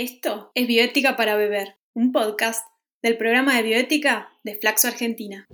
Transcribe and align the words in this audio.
Esto 0.00 0.52
es 0.54 0.68
Bioética 0.68 1.16
para 1.16 1.34
Beber, 1.34 1.76
un 1.92 2.12
podcast 2.12 2.64
del 3.02 3.16
programa 3.16 3.56
de 3.56 3.64
bioética 3.64 4.28
de 4.44 4.54
Flaxo 4.54 4.86
Argentina. 4.86 5.48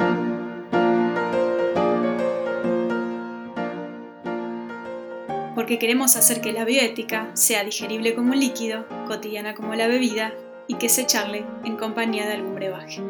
Porque 5.54 5.78
queremos 5.78 6.16
hacer 6.16 6.42
que 6.42 6.52
la 6.52 6.66
bioética 6.66 7.34
sea 7.34 7.64
digerible 7.64 8.14
como 8.14 8.32
un 8.32 8.40
líquido, 8.40 8.86
cotidiana 9.06 9.54
como 9.54 9.74
la 9.76 9.86
bebida 9.86 10.34
y 10.68 10.74
que 10.74 10.90
se 10.90 11.06
charle 11.06 11.46
en 11.64 11.78
compañía 11.78 12.26
de 12.26 12.34
algún 12.34 12.54
brebaje. 12.54 13.00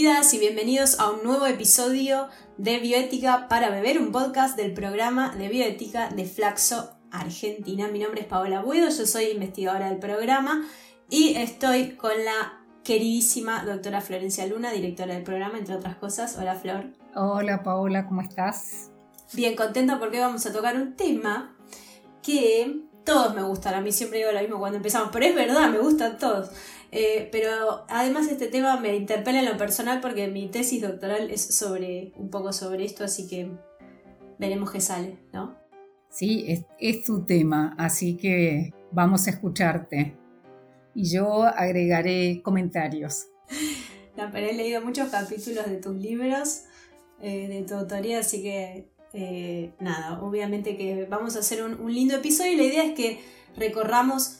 Bienvenidas 0.00 0.32
y 0.32 0.38
bienvenidos 0.38 1.00
a 1.00 1.10
un 1.10 1.24
nuevo 1.24 1.44
episodio 1.46 2.28
de 2.56 2.78
Bioética 2.78 3.48
para 3.48 3.68
Beber, 3.68 3.98
un 3.98 4.12
podcast 4.12 4.56
del 4.56 4.72
programa 4.72 5.34
de 5.34 5.48
bioética 5.48 6.08
de 6.10 6.24
Flaxo 6.24 6.92
Argentina. 7.10 7.88
Mi 7.88 7.98
nombre 7.98 8.20
es 8.20 8.28
Paola 8.28 8.62
Buedo, 8.62 8.90
yo 8.90 9.06
soy 9.06 9.24
investigadora 9.24 9.90
del 9.90 9.98
programa 9.98 10.64
y 11.10 11.34
estoy 11.34 11.96
con 11.96 12.12
la 12.24 12.60
queridísima 12.84 13.64
doctora 13.64 14.00
Florencia 14.00 14.46
Luna, 14.46 14.70
directora 14.70 15.14
del 15.14 15.24
programa, 15.24 15.58
entre 15.58 15.74
otras 15.74 15.96
cosas. 15.96 16.36
Hola 16.38 16.54
Flor. 16.54 16.92
Hola 17.16 17.64
Paola, 17.64 18.06
¿cómo 18.06 18.20
estás? 18.20 18.92
Bien 19.32 19.56
contenta 19.56 19.98
porque 19.98 20.20
vamos 20.20 20.46
a 20.46 20.52
tocar 20.52 20.76
un 20.76 20.94
tema 20.94 21.56
que 22.22 22.84
todos 23.04 23.34
me 23.34 23.42
gustan. 23.42 23.74
A 23.74 23.80
mí 23.80 23.90
siempre 23.90 24.18
digo 24.20 24.30
lo 24.30 24.40
mismo 24.40 24.60
cuando 24.60 24.76
empezamos, 24.76 25.08
pero 25.12 25.24
es 25.24 25.34
verdad, 25.34 25.68
me 25.70 25.78
gustan 25.78 26.18
todos. 26.18 26.50
Eh, 26.90 27.28
pero 27.30 27.84
además 27.88 28.28
este 28.28 28.46
tema 28.46 28.80
me 28.80 28.96
interpela 28.96 29.40
en 29.40 29.46
lo 29.46 29.58
personal 29.58 30.00
porque 30.00 30.28
mi 30.28 30.48
tesis 30.48 30.80
doctoral 30.80 31.30
es 31.30 31.42
sobre 31.42 32.12
un 32.16 32.30
poco 32.30 32.52
sobre 32.52 32.84
esto, 32.84 33.04
así 33.04 33.28
que 33.28 33.50
veremos 34.38 34.70
qué 34.70 34.80
sale, 34.80 35.18
¿no? 35.32 35.56
Sí, 36.10 36.44
es, 36.48 36.64
es 36.78 37.04
tu 37.04 37.26
tema, 37.26 37.74
así 37.78 38.16
que 38.16 38.72
vamos 38.90 39.26
a 39.26 39.30
escucharte. 39.30 40.16
Y 40.94 41.04
yo 41.10 41.44
agregaré 41.44 42.40
comentarios. 42.42 43.26
Pero 44.16 44.46
he 44.46 44.54
leído 44.54 44.80
muchos 44.80 45.10
capítulos 45.10 45.66
de 45.66 45.76
tus 45.76 45.94
libros, 45.94 46.62
eh, 47.20 47.48
de 47.48 47.62
tu 47.62 47.74
autoría, 47.74 48.20
así 48.20 48.42
que 48.42 48.88
eh, 49.12 49.72
nada, 49.78 50.20
obviamente 50.22 50.76
que 50.76 51.06
vamos 51.08 51.36
a 51.36 51.40
hacer 51.40 51.62
un, 51.62 51.80
un 51.80 51.94
lindo 51.94 52.16
episodio 52.16 52.52
y 52.52 52.56
la 52.56 52.64
idea 52.64 52.84
es 52.84 52.94
que 52.94 53.20
recorramos 53.56 54.37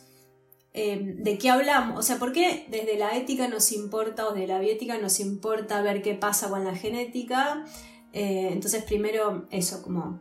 Em, 0.74 1.22
de 1.22 1.38
qué 1.38 1.50
hablamos, 1.50 1.98
o 1.98 2.02
sea, 2.02 2.18
por 2.18 2.32
qué 2.32 2.66
desde 2.70 2.98
la 2.98 3.16
ética 3.16 3.48
nos 3.48 3.72
importa 3.72 4.28
o 4.28 4.34
de 4.34 4.46
la 4.46 4.58
bioética 4.58 4.98
nos 4.98 5.18
importa 5.18 5.80
ver 5.82 6.02
qué 6.02 6.14
pasa 6.14 6.48
con 6.50 6.64
la 6.64 6.74
genética. 6.74 7.64
Eh, 8.12 8.50
entonces, 8.52 8.84
primero 8.84 9.46
eso, 9.50 9.82
como 9.82 10.20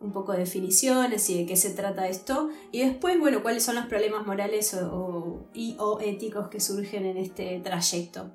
un 0.00 0.12
poco 0.12 0.32
de 0.32 0.38
definiciones 0.38 1.28
y 1.30 1.38
de 1.38 1.46
qué 1.46 1.56
se 1.56 1.70
trata 1.70 2.08
esto. 2.08 2.50
Y 2.70 2.80
después, 2.80 3.18
bueno, 3.18 3.42
cuáles 3.42 3.64
son 3.64 3.74
los 3.74 3.86
problemas 3.86 4.26
morales 4.26 4.74
o, 4.74 5.48
y 5.52 5.76
o 5.78 6.00
éticos 6.00 6.48
que 6.48 6.60
surgen 6.60 7.04
en 7.04 7.16
este 7.16 7.60
trayecto. 7.60 8.30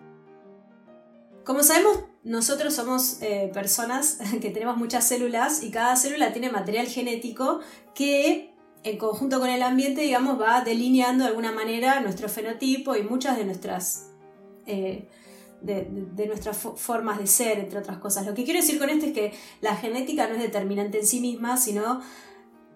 Como 1.44 1.64
sabemos, 1.64 2.00
nosotros 2.24 2.74
somos 2.74 3.22
eh, 3.22 3.50
personas 3.54 4.20
que 4.42 4.50
tenemos 4.50 4.78
muchas 4.78 5.08
células 5.08 5.64
y 5.64 5.72
cada 5.72 5.96
célula 5.96 6.34
tiene 6.34 6.52
material 6.52 6.88
genético 6.88 7.62
que 7.96 8.54
en 8.84 8.98
conjunto 8.98 9.40
con 9.40 9.50
el 9.50 9.62
ambiente, 9.64 10.02
digamos, 10.02 10.40
va 10.40 10.62
delineando 10.62 11.24
de 11.24 11.30
alguna 11.30 11.52
manera 11.52 12.00
nuestro 12.00 12.30
fenotipo 12.30 12.96
y 12.96 13.04
muchas 13.04 13.38
de 13.38 13.46
nuestras, 13.46 14.12
eh, 14.66 15.08
de, 15.62 15.88
nuestras 16.28 16.58
formas 16.58 17.20
de 17.20 17.28
ser, 17.28 17.60
entre 17.60 17.80
otras 17.80 17.98
cosas. 17.98 18.26
Lo 18.26 18.34
que 18.34 18.44
quiero 18.44 18.60
decir 18.60 18.80
con 18.80 18.90
esto 18.90 19.08
es 19.08 19.14
que 19.14 19.34
la 19.62 19.76
genética 19.76 20.28
no 20.28 20.36
es 20.36 20.42
determinante 20.42 21.00
en 21.00 21.06
sí 21.06 21.20
misma, 21.20 21.58
sino 21.58 22.02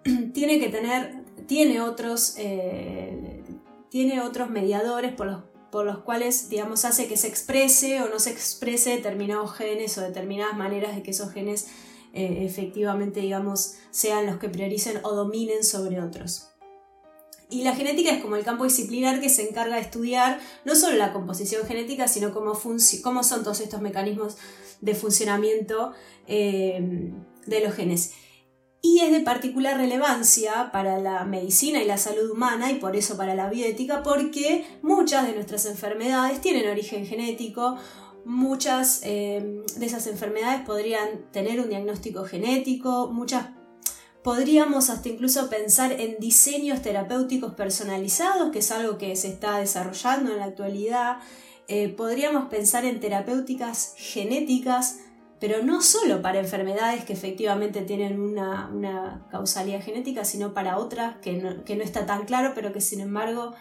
tiene 0.34 0.59
que 0.59 0.70
tener, 0.70 1.24
tiene 1.48 1.81
otros, 1.81 2.36
eh, 2.38 3.44
tiene 3.90 4.22
otros 4.22 4.50
mediadores 4.50 5.14
por 5.14 5.28
los, 5.28 5.44
por 5.72 5.86
los 5.86 6.00
cuales, 6.00 6.50
digamos, 6.50 6.84
hace 6.84 7.08
que 7.08 7.18
se 7.18 7.28
exprese 7.28 8.02
o 8.02 8.09
no 8.09 8.20
se 8.20 8.31
exprese 8.31 8.92
determinados 8.92 9.53
genes 9.53 9.97
o 9.97 10.02
determinadas 10.02 10.58
maneras 10.58 10.96
de 10.96 11.03
que 11.03 11.12
esos 11.12 11.31
genes 11.31 11.68
eh, 12.14 12.46
efectivamente, 12.46 13.22
digamos, 13.22 13.76
sean 13.92 14.26
los 14.26 14.38
que 14.38 14.50
prioricen 14.50 15.00
o 15.04 15.14
dominen 15.14 15.64
sobre 15.64 16.02
otros. 16.02 16.50
Y 17.50 17.64
la 17.64 17.76
genética 17.76 18.12
es 18.12 18.22
como 18.22 18.38
el 18.38 18.46
campo 18.46 18.64
disciplinar 18.64 19.20
que 19.20 19.30
se 19.30 19.48
encarga 19.48 19.76
de 19.76 19.82
estudiar 19.82 20.40
no 20.64 20.74
solo 20.74 20.96
la 20.96 21.12
composición 21.12 21.68
genética, 21.68 22.08
sino 22.08 22.34
cómo, 22.34 22.58
cómo 23.04 23.24
son 23.24 23.44
todos 23.44 23.60
estos 23.60 23.82
mecanismos 23.82 24.38
de 24.80 24.96
funcionamiento 24.96 25.92
eh, 26.28 27.12
de 27.46 27.60
los 27.60 27.74
genes. 27.74 28.14
Y 28.82 29.02
es 29.02 29.12
de 29.12 29.20
particular 29.20 29.78
relevancia 29.78 30.72
para 30.72 30.98
la 30.98 31.24
medicina 31.26 31.84
y 31.84 31.86
la 31.86 31.98
salud 31.98 32.32
humana 32.32 32.72
y 32.72 32.76
por 32.76 32.96
eso 32.96 33.16
para 33.16 33.36
la 33.36 33.50
bioética, 33.50 34.02
porque 34.02 34.66
muchas 34.82 35.28
de 35.28 35.36
nuestras 35.36 35.66
enfermedades 35.68 36.42
tienen 36.42 36.68
origen 36.68 37.06
genético 37.06 37.78
Muchas 38.26 39.02
em, 39.04 39.64
de 39.78 39.86
esas 39.86 40.08
enfermedades 40.08 40.62
podrían 40.62 41.32
tener 41.32 41.59
un 41.59 41.70
diagnóstico 41.70 42.24
genético, 42.24 43.09
muchas 43.12 43.48
podríamos 44.24 44.90
hasta 44.90 45.09
incluso 45.09 45.50
pensar 45.50 45.94
en 45.94 46.18
diseños 46.20 46.82
terapéuticos 46.82 47.54
personalizados, 47.56 48.52
que 48.52 48.59
es 48.59 48.72
algo 48.72 48.98
que 48.98 49.16
se 49.16 49.30
está 49.30 49.58
desarrollando 49.58 50.32
en 50.32 50.40
la 50.40 50.46
actualidad. 50.46 51.18
Eh, 51.68 51.90
podríamos 51.90 52.50
pensar 52.50 52.86
en 52.86 53.00
terapéuticas 53.00 53.94
genéticas, 53.98 55.00
pero 55.40 55.64
no 55.64 55.82
solo 55.82 56.22
para 56.22 56.40
enfermedades 56.40 57.03
que 57.03 57.14
efectivamente 57.14 57.82
tienen 57.82 58.20
una, 58.20 59.26
causalidad 59.32 59.82
genética, 59.82 60.24
sino 60.24 60.53
para 60.53 60.78
otras 60.78 61.16
que 61.18 61.34
no, 61.34 61.64
que 61.64 61.76
no 61.76 61.84
está 61.84 62.06
tan 62.06 62.26
claro, 62.26 62.52
pero 62.53 62.72
que 62.74 62.82
sin 62.82 63.02
embargo 63.02 63.53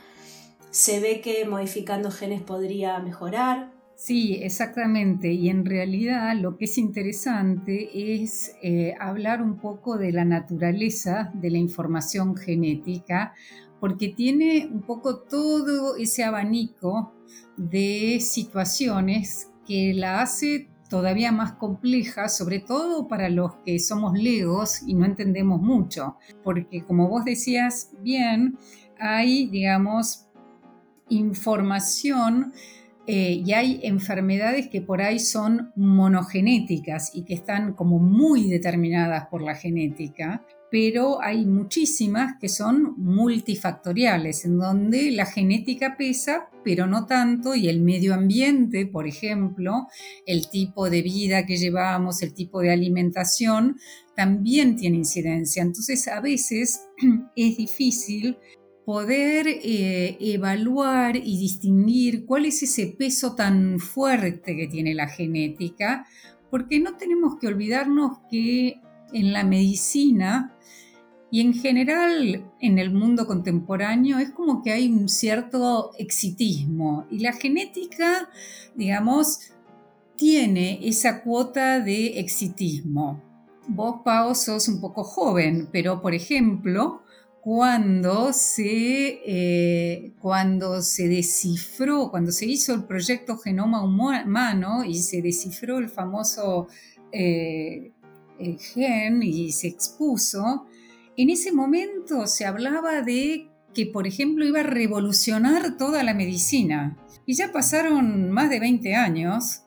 se 0.70 1.00
ve 1.00 1.20
que 1.20 1.46
modificando 1.46 2.10
genes 2.10 2.42
podría 2.42 2.98
mejorar. 2.98 3.79
Sí, 4.00 4.38
exactamente. 4.40 5.30
Y 5.30 5.50
en 5.50 5.66
realidad 5.66 6.34
lo 6.34 6.56
que 6.56 6.64
es 6.64 6.78
interesante 6.78 8.22
es 8.22 8.56
eh, 8.62 8.94
hablar 8.98 9.42
un 9.42 9.58
poco 9.58 9.98
de 9.98 10.10
la 10.10 10.24
naturaleza 10.24 11.30
de 11.34 11.50
la 11.50 11.58
información 11.58 12.34
genética, 12.34 13.34
porque 13.78 14.08
tiene 14.08 14.70
un 14.72 14.80
poco 14.80 15.18
todo 15.18 15.96
ese 15.96 16.24
abanico 16.24 17.12
de 17.58 18.20
situaciones 18.22 19.50
que 19.66 19.92
la 19.92 20.22
hace 20.22 20.70
todavía 20.88 21.30
más 21.30 21.52
compleja, 21.52 22.30
sobre 22.30 22.60
todo 22.60 23.06
para 23.06 23.28
los 23.28 23.56
que 23.66 23.78
somos 23.78 24.18
legos 24.18 24.80
y 24.86 24.94
no 24.94 25.04
entendemos 25.04 25.60
mucho, 25.60 26.16
porque 26.42 26.84
como 26.84 27.06
vos 27.10 27.26
decías 27.26 27.90
bien, 28.00 28.56
hay, 28.98 29.46
digamos, 29.48 30.26
información 31.10 32.54
eh, 33.12 33.42
y 33.44 33.54
hay 33.54 33.80
enfermedades 33.82 34.68
que 34.68 34.82
por 34.82 35.02
ahí 35.02 35.18
son 35.18 35.72
monogenéticas 35.74 37.10
y 37.12 37.24
que 37.24 37.34
están 37.34 37.72
como 37.74 37.98
muy 37.98 38.48
determinadas 38.48 39.26
por 39.26 39.42
la 39.42 39.56
genética, 39.56 40.46
pero 40.70 41.20
hay 41.20 41.44
muchísimas 41.44 42.34
que 42.40 42.48
son 42.48 42.94
multifactoriales, 42.98 44.44
en 44.44 44.60
donde 44.60 45.10
la 45.10 45.26
genética 45.26 45.96
pesa, 45.98 46.50
pero 46.62 46.86
no 46.86 47.06
tanto, 47.06 47.56
y 47.56 47.68
el 47.68 47.80
medio 47.80 48.14
ambiente, 48.14 48.86
por 48.86 49.08
ejemplo, 49.08 49.88
el 50.24 50.48
tipo 50.48 50.88
de 50.88 51.02
vida 51.02 51.46
que 51.46 51.56
llevamos, 51.56 52.22
el 52.22 52.32
tipo 52.32 52.60
de 52.60 52.70
alimentación, 52.70 53.76
también 54.14 54.76
tiene 54.76 54.98
incidencia. 54.98 55.64
Entonces, 55.64 56.06
a 56.06 56.20
veces 56.20 56.82
es 57.34 57.56
difícil 57.56 58.36
poder 58.90 59.46
eh, 59.46 60.16
evaluar 60.18 61.14
y 61.14 61.38
distinguir 61.38 62.26
cuál 62.26 62.44
es 62.46 62.60
ese 62.64 62.88
peso 62.88 63.36
tan 63.36 63.78
fuerte 63.78 64.56
que 64.56 64.66
tiene 64.66 64.96
la 64.96 65.06
genética, 65.06 66.08
porque 66.50 66.80
no 66.80 66.96
tenemos 66.96 67.36
que 67.38 67.46
olvidarnos 67.46 68.18
que 68.28 68.80
en 69.12 69.32
la 69.32 69.44
medicina 69.44 70.56
y 71.30 71.40
en 71.40 71.54
general 71.54 72.50
en 72.60 72.78
el 72.80 72.90
mundo 72.90 73.28
contemporáneo 73.28 74.18
es 74.18 74.32
como 74.32 74.60
que 74.60 74.72
hay 74.72 74.88
un 74.88 75.08
cierto 75.08 75.92
exitismo 75.96 77.06
y 77.12 77.20
la 77.20 77.32
genética, 77.32 78.28
digamos, 78.74 79.52
tiene 80.16 80.80
esa 80.82 81.22
cuota 81.22 81.78
de 81.78 82.18
exitismo. 82.18 83.22
Vos, 83.68 84.00
Pau, 84.04 84.34
sos 84.34 84.66
un 84.66 84.80
poco 84.80 85.04
joven, 85.04 85.68
pero 85.70 86.02
por 86.02 86.12
ejemplo, 86.12 87.02
cuando 87.42 88.32
se, 88.32 89.22
eh, 89.24 90.12
cuando 90.20 90.82
se 90.82 91.08
descifró, 91.08 92.10
cuando 92.10 92.32
se 92.32 92.46
hizo 92.46 92.74
el 92.74 92.84
proyecto 92.84 93.38
Genoma 93.38 93.82
Humano 93.82 94.84
y 94.84 94.96
se 94.96 95.22
descifró 95.22 95.78
el 95.78 95.88
famoso 95.88 96.68
eh, 97.12 97.92
gen 98.74 99.22
y 99.22 99.52
se 99.52 99.68
expuso, 99.68 100.66
en 101.16 101.30
ese 101.30 101.52
momento 101.52 102.26
se 102.26 102.44
hablaba 102.44 103.02
de 103.02 103.48
que, 103.74 103.86
por 103.86 104.06
ejemplo, 104.06 104.44
iba 104.44 104.60
a 104.60 104.64
revolucionar 104.64 105.76
toda 105.76 106.02
la 106.02 106.14
medicina. 106.14 106.96
Y 107.26 107.34
ya 107.34 107.52
pasaron 107.52 108.30
más 108.30 108.50
de 108.50 108.60
20 108.60 108.94
años 108.96 109.62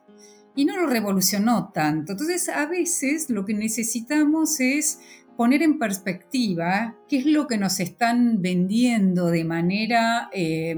y 0.55 0.65
no 0.65 0.77
lo 0.77 0.87
revolucionó 0.87 1.71
tanto. 1.73 2.13
Entonces, 2.13 2.49
a 2.49 2.65
veces 2.65 3.29
lo 3.29 3.45
que 3.45 3.53
necesitamos 3.53 4.59
es 4.59 4.99
poner 5.37 5.61
en 5.61 5.79
perspectiva 5.79 6.97
qué 7.07 7.17
es 7.17 7.25
lo 7.25 7.47
que 7.47 7.57
nos 7.57 7.79
están 7.79 8.41
vendiendo 8.41 9.27
de 9.27 9.43
manera 9.43 10.29
eh, 10.33 10.75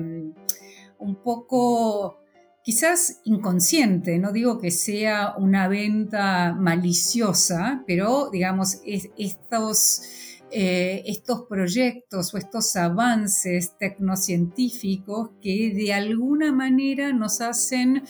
un 0.97 1.15
poco 1.23 2.19
quizás 2.65 3.21
inconsciente, 3.25 4.17
no 4.17 4.31
digo 4.31 4.57
que 4.57 4.71
sea 4.71 5.35
una 5.37 5.67
venta 5.67 6.55
maliciosa, 6.57 7.83
pero 7.85 8.31
digamos, 8.31 8.79
estos, 8.83 10.01
eh, 10.49 11.03
estos 11.05 11.43
proyectos 11.43 12.33
o 12.33 12.39
estos 12.39 12.75
avances 12.75 13.77
tecnocientíficos 13.77 15.29
que 15.43 15.73
de 15.75 15.93
alguna 15.93 16.51
manera 16.51 17.13
nos 17.13 17.39
hacen 17.39 18.01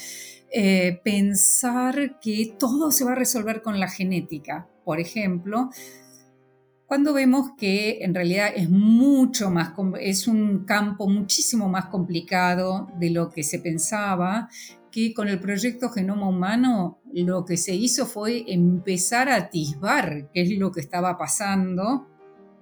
eh, 0.51 1.01
pensar 1.03 2.17
que 2.21 2.55
todo 2.57 2.91
se 2.91 3.03
va 3.03 3.11
a 3.11 3.15
resolver 3.15 3.61
con 3.61 3.77
la 3.77 3.89
genética. 3.89 4.69
Por 4.85 5.01
ejemplo, 5.01 5.69
cuando 6.95 7.11
vemos 7.11 7.51
que 7.57 7.97
en 8.05 8.15
realidad 8.15 8.53
es 8.55 8.69
mucho 8.69 9.51
más, 9.51 9.73
es 9.99 10.29
un 10.29 10.63
campo 10.63 11.09
muchísimo 11.09 11.67
más 11.67 11.87
complicado 11.87 12.87
de 12.97 13.09
lo 13.09 13.31
que 13.31 13.43
se 13.43 13.59
pensaba, 13.59 14.47
que 14.93 15.13
con 15.13 15.27
el 15.27 15.41
proyecto 15.41 15.89
Genoma 15.89 16.29
Humano 16.29 17.01
lo 17.11 17.43
que 17.43 17.57
se 17.57 17.75
hizo 17.75 18.05
fue 18.05 18.45
empezar 18.47 19.27
a 19.27 19.35
atisbar 19.35 20.29
qué 20.33 20.43
es 20.43 20.57
lo 20.57 20.71
que 20.71 20.79
estaba 20.79 21.17
pasando 21.17 22.07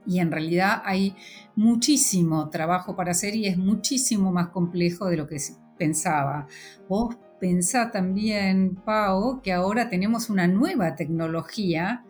y 0.08 0.18
en 0.18 0.32
realidad 0.32 0.82
hay 0.84 1.16
muchísimo 1.56 2.50
trabajo 2.50 2.96
para 2.96 3.12
hacer 3.12 3.36
y 3.36 3.46
es 3.46 3.56
muchísimo 3.60 4.32
más 4.32 4.48
complejo 4.48 5.10
de 5.10 5.18
lo 5.18 5.28
que 5.28 5.38
se 5.38 5.54
pensaba. 5.78 6.48
Vos 6.90 7.18
pensá 7.40 7.92
también, 7.92 8.78
Pau, 8.84 9.44
que 9.44 9.54
ahora 9.54 9.90
tenemos 9.90 10.32
una 10.32 10.48
nueva 10.48 10.96
tecnología 10.96 12.04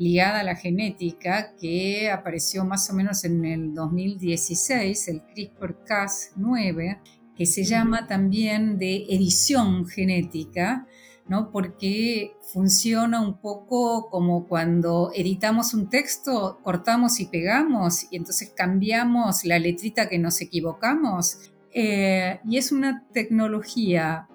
ligada 0.00 0.40
a 0.40 0.44
la 0.44 0.56
genética 0.56 1.54
que 1.60 2.10
apareció 2.10 2.64
más 2.64 2.88
o 2.88 2.94
menos 2.94 3.22
en 3.24 3.44
el 3.44 3.74
2016, 3.74 5.08
el 5.08 5.22
CRISPR-Cas9, 5.26 7.00
que 7.36 7.44
se 7.44 7.64
llama 7.64 8.06
también 8.06 8.78
de 8.78 9.04
edición 9.10 9.86
genética, 9.86 10.86
¿no? 11.28 11.50
porque 11.52 12.32
funciona 12.50 13.20
un 13.20 13.42
poco 13.42 14.08
como 14.08 14.48
cuando 14.48 15.12
editamos 15.14 15.74
un 15.74 15.90
texto, 15.90 16.60
cortamos 16.62 17.20
y 17.20 17.26
pegamos 17.26 18.10
y 18.10 18.16
entonces 18.16 18.54
cambiamos 18.56 19.44
la 19.44 19.58
letrita 19.58 20.08
que 20.08 20.18
nos 20.18 20.40
equivocamos. 20.40 21.50
Eh, 21.74 22.40
y 22.48 22.56
es 22.56 22.72
una 22.72 23.06
tecnología 23.12 24.30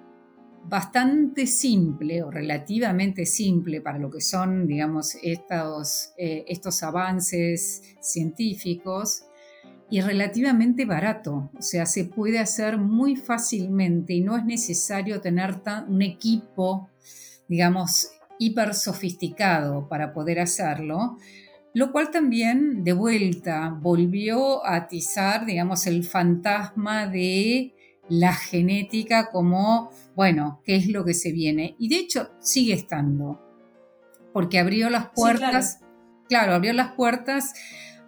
bastante 0.68 1.46
simple 1.46 2.22
o 2.22 2.30
relativamente 2.30 3.24
simple 3.26 3.80
para 3.80 3.98
lo 3.98 4.10
que 4.10 4.20
son, 4.20 4.66
digamos, 4.66 5.16
estos, 5.22 6.12
eh, 6.18 6.44
estos 6.48 6.82
avances 6.82 7.96
científicos 8.00 9.24
y 9.90 10.00
relativamente 10.00 10.84
barato. 10.84 11.50
O 11.56 11.62
sea, 11.62 11.86
se 11.86 12.04
puede 12.04 12.38
hacer 12.38 12.78
muy 12.78 13.16
fácilmente 13.16 14.14
y 14.14 14.20
no 14.20 14.36
es 14.36 14.44
necesario 14.44 15.20
tener 15.20 15.60
un 15.88 16.02
equipo, 16.02 16.88
digamos, 17.48 18.10
hiper 18.38 18.74
sofisticado 18.74 19.88
para 19.88 20.12
poder 20.12 20.40
hacerlo, 20.40 21.16
lo 21.74 21.92
cual 21.92 22.10
también 22.10 22.84
de 22.84 22.92
vuelta 22.92 23.76
volvió 23.80 24.64
a 24.64 24.76
atizar, 24.76 25.46
digamos, 25.46 25.86
el 25.86 26.04
fantasma 26.04 27.06
de 27.06 27.74
la 28.08 28.32
genética 28.32 29.30
como, 29.30 29.90
bueno, 30.16 30.62
qué 30.64 30.76
es 30.76 30.88
lo 30.88 31.04
que 31.04 31.12
se 31.12 31.30
viene. 31.30 31.76
Y 31.78 31.90
de 31.90 31.96
hecho 31.96 32.30
sigue 32.40 32.72
estando, 32.72 33.38
porque 34.32 34.58
abrió 34.58 34.88
las 34.88 35.10
puertas, 35.10 35.80
claro. 36.26 36.54
abrió 36.54 36.72
las 36.72 36.92
puertas 36.92 37.52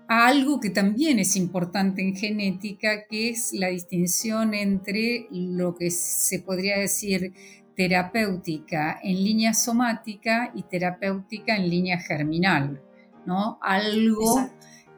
a 0.09 0.27
algo 0.27 0.59
que 0.59 0.71
también 0.71 1.19
es 1.19 1.37
importante 1.37 2.01
en 2.01 2.17
genética, 2.17 3.07
que 3.07 3.29
es 3.29 3.51
la 3.53 3.69
distinción 3.69 4.55
entre 4.55 5.29
lo 5.31 5.75
que 5.75 5.91
se 5.91 6.39
podría 6.39 6.79
decir 6.79 7.35
terapéutica 7.77 8.99
en 9.03 9.23
línea 9.23 9.53
somática 9.53 10.51
y 10.55 10.63
terapéutica 10.63 11.57
en 11.57 11.69
línea 11.69 12.01
germinal, 12.01 12.83
¿no? 13.27 13.59
Algo 13.61 14.49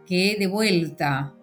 que 0.06 0.36
de 0.38 0.46
vuelta 0.46 1.34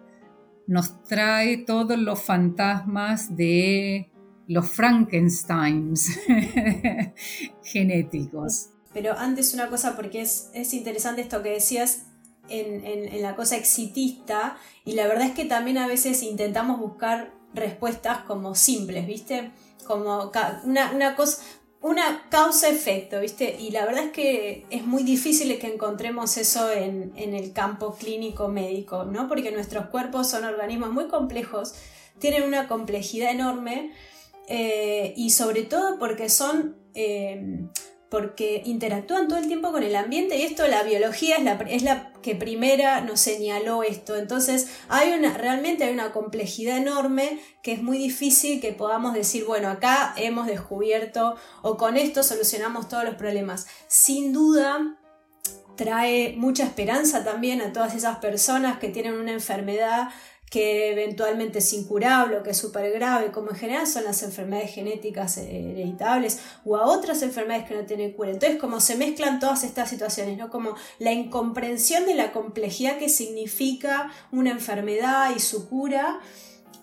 nos 0.66 1.02
trae 1.04 1.58
todos 1.58 1.98
los 1.98 2.22
fantasmas 2.22 3.36
de 3.36 4.10
los 4.48 4.68
Frankensteins 4.68 6.18
genéticos. 7.62 8.70
Pero 8.92 9.16
antes 9.16 9.54
una 9.54 9.68
cosa, 9.68 9.94
porque 9.94 10.22
es, 10.22 10.50
interesante 10.72 11.20
esto 11.20 11.42
que 11.42 11.50
decías 11.50 12.06
en, 12.48 13.22
la 13.22 13.36
cosa 13.36 13.56
exitista, 13.56 14.56
y 14.84 14.94
la 14.94 15.06
verdad 15.06 15.26
es 15.26 15.34
que 15.34 15.44
también 15.44 15.78
a 15.78 15.86
veces 15.86 16.22
intentamos 16.22 16.80
buscar 16.80 17.32
respuestas 17.54 18.22
como 18.22 18.54
simples, 18.54 19.06
¿viste? 19.06 19.52
Como 19.86 20.32
una, 20.64 20.92
una 20.92 21.14
cosa, 21.14 21.42
una 21.80 22.28
causa-efecto, 22.30 23.20
¿viste? 23.20 23.56
Y 23.60 23.70
la 23.70 23.84
verdad 23.84 24.04
es 24.04 24.12
que 24.12 24.66
es 24.70 24.84
muy 24.84 25.04
difícil 25.04 25.56
que 25.58 25.72
encontremos 25.72 26.36
eso 26.36 26.72
en, 26.72 27.12
el 27.16 27.52
campo 27.52 27.94
clínico 27.94 28.48
médico, 28.48 29.04
¿no? 29.04 29.28
Porque 29.28 29.52
nuestros 29.52 29.86
cuerpos 29.86 30.28
son 30.28 30.44
organismos 30.44 30.90
muy 30.90 31.06
complejos, 31.06 31.74
tienen 32.18 32.42
una 32.42 32.66
complejidad 32.66 33.30
enorme 33.30 33.92
eh, 34.48 35.14
y 35.16 35.30
sobre 35.30 35.62
todo 35.62 35.98
porque 35.98 36.28
son 36.28 36.76
eh, 36.94 37.68
porque 38.10 38.62
interactúan 38.64 39.28
todo 39.28 39.38
el 39.38 39.46
tiempo 39.46 39.70
con 39.70 39.82
el 39.82 39.94
ambiente 39.94 40.38
y 40.38 40.42
esto 40.42 40.66
la 40.66 40.82
biología 40.82 41.36
es 41.36 41.44
la, 41.44 41.52
es 41.68 41.82
la 41.82 42.12
que 42.22 42.34
primera 42.34 43.02
nos 43.02 43.20
señaló 43.20 43.82
esto. 43.82 44.16
Entonces 44.16 44.68
hay 44.88 45.12
una, 45.12 45.34
realmente 45.34 45.84
hay 45.84 45.92
una 45.92 46.12
complejidad 46.12 46.78
enorme 46.78 47.38
que 47.62 47.72
es 47.72 47.82
muy 47.82 47.98
difícil 47.98 48.60
que 48.60 48.72
podamos 48.72 49.12
decir, 49.12 49.44
bueno, 49.44 49.68
acá 49.68 50.14
hemos 50.16 50.46
descubierto 50.46 51.36
o 51.62 51.76
con 51.76 51.96
esto 51.96 52.22
solucionamos 52.22 52.88
todos 52.88 53.04
los 53.04 53.16
problemas. 53.16 53.66
Sin 53.88 54.32
duda 54.32 54.96
trae 55.76 56.34
mucha 56.36 56.64
esperanza 56.64 57.24
también 57.24 57.60
a 57.60 57.72
todas 57.72 57.94
esas 57.94 58.18
personas 58.18 58.78
que 58.78 58.88
tienen 58.88 59.14
una 59.14 59.32
enfermedad 59.32 60.08
que 60.50 60.92
eventualmente 60.92 61.58
es 61.58 61.72
incurable 61.72 62.38
o 62.38 62.42
que 62.42 62.50
es 62.50 62.56
súper 62.56 62.90
grave, 62.92 63.30
como 63.30 63.50
en 63.50 63.56
general 63.56 63.86
son 63.86 64.04
las 64.04 64.22
enfermedades 64.22 64.72
genéticas 64.72 65.36
hereditables 65.36 66.40
o 66.64 66.76
a 66.76 66.86
otras 66.86 67.22
enfermedades 67.22 67.68
que 67.68 67.74
no 67.74 67.84
tienen 67.84 68.12
cura. 68.12 68.30
Entonces, 68.30 68.58
como 68.58 68.80
se 68.80 68.96
mezclan 68.96 69.40
todas 69.40 69.64
estas 69.64 69.90
situaciones, 69.90 70.38
¿no? 70.38 70.50
Como 70.50 70.74
la 70.98 71.12
incomprensión 71.12 72.06
de 72.06 72.14
la 72.14 72.32
complejidad 72.32 72.98
que 72.98 73.08
significa 73.08 74.10
una 74.32 74.50
enfermedad 74.50 75.34
y 75.36 75.40
su 75.40 75.68
cura. 75.68 76.20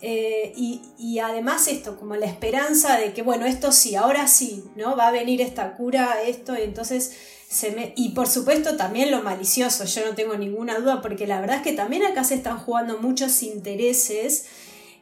Eh, 0.02 0.54
y, 0.56 0.82
y, 1.00 1.20
además 1.20 1.68
esto, 1.68 1.98
como 1.98 2.16
la 2.16 2.26
esperanza 2.28 2.98
de 2.98 3.14
que, 3.14 3.24
bueno, 3.24 3.46
esto 3.46 3.72
sí, 3.72 3.96
ahora 3.96 4.28
sí, 4.28 4.64
¿no? 4.76 4.96
Va 4.96 5.08
a 5.08 5.12
venir 5.12 5.42
esta 5.42 5.74
cura, 5.74 6.22
esto, 6.22 6.56
y 6.56 6.62
entonces 6.62 7.16
y 7.96 8.10
por 8.10 8.28
supuesto 8.28 8.76
también 8.76 9.12
lo 9.12 9.22
malicioso, 9.22 9.86
yo 9.86 10.06
no 10.06 10.16
tengo 10.16 10.36
ninguna 10.36 10.80
duda, 10.80 11.02
porque 11.02 11.26
la 11.26 11.40
verdad 11.40 11.58
es 11.58 11.62
que 11.64 11.74
también 11.74 12.04
acá 12.04 12.24
se 12.24 12.36
están 12.36 12.58
jugando 12.58 12.98
muchos 13.00 13.44
intereses. 13.44 14.46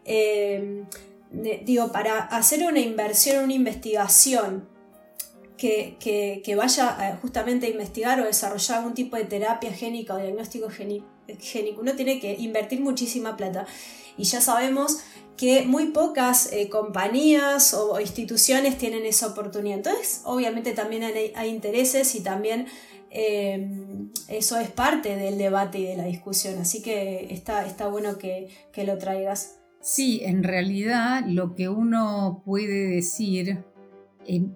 Eh, 0.05 0.83
digo, 1.31 1.91
para 1.91 2.19
hacer 2.19 2.63
una 2.63 2.79
inversión, 2.79 3.45
una 3.45 3.53
investigación 3.53 4.67
que, 5.57 6.41
que, 6.43 6.55
vaya 6.55 7.17
justamente 7.21 7.67
a 7.67 7.69
investigar 7.69 8.19
o 8.19 8.25
desarrollar 8.25 8.79
algún 8.79 8.93
tipo 8.93 9.15
de 9.15 9.23
terapia 9.23 9.71
génica 9.71 10.13
o 10.13 10.17
diagnóstico 10.17 10.69
génico, 11.39 11.81
uno 11.81 11.95
tiene 11.95 12.19
que 12.19 12.35
invertir 12.39 12.81
muchísima 12.81 13.37
plata. 13.37 13.65
Y 14.17 14.23
ya 14.23 14.41
sabemos 14.41 15.03
que 15.37 15.63
muy 15.65 15.87
pocas 15.87 16.51
eh, 16.53 16.69
compañías 16.69 17.73
o, 17.73 17.99
instituciones 17.99 18.77
tienen 18.77 19.05
esa 19.05 19.27
oportunidad. 19.27 19.77
Entonces, 19.77 20.21
obviamente 20.25 20.73
también 20.73 21.03
hay, 21.03 21.49
intereses 21.49 22.15
y 22.15 22.21
también 22.21 22.67
eh, 23.09 23.67
eso 24.27 24.57
es 24.57 24.69
parte 24.69 25.15
del 25.15 25.37
debate 25.37 25.79
y 25.79 25.85
de 25.85 25.97
la 25.97 26.05
discusión. 26.05 26.59
Así 26.59 26.81
que 26.81 27.27
está, 27.31 27.65
está 27.65 27.87
bueno 27.87 28.17
que, 28.17 28.49
lo 28.85 28.97
traigas. 28.97 29.59
Sí, 29.81 30.21
en 30.23 30.43
realidad 30.43 31.23
lo 31.27 31.55
que 31.55 31.67
uno 31.67 32.41
puede 32.45 32.87
decir 32.87 33.63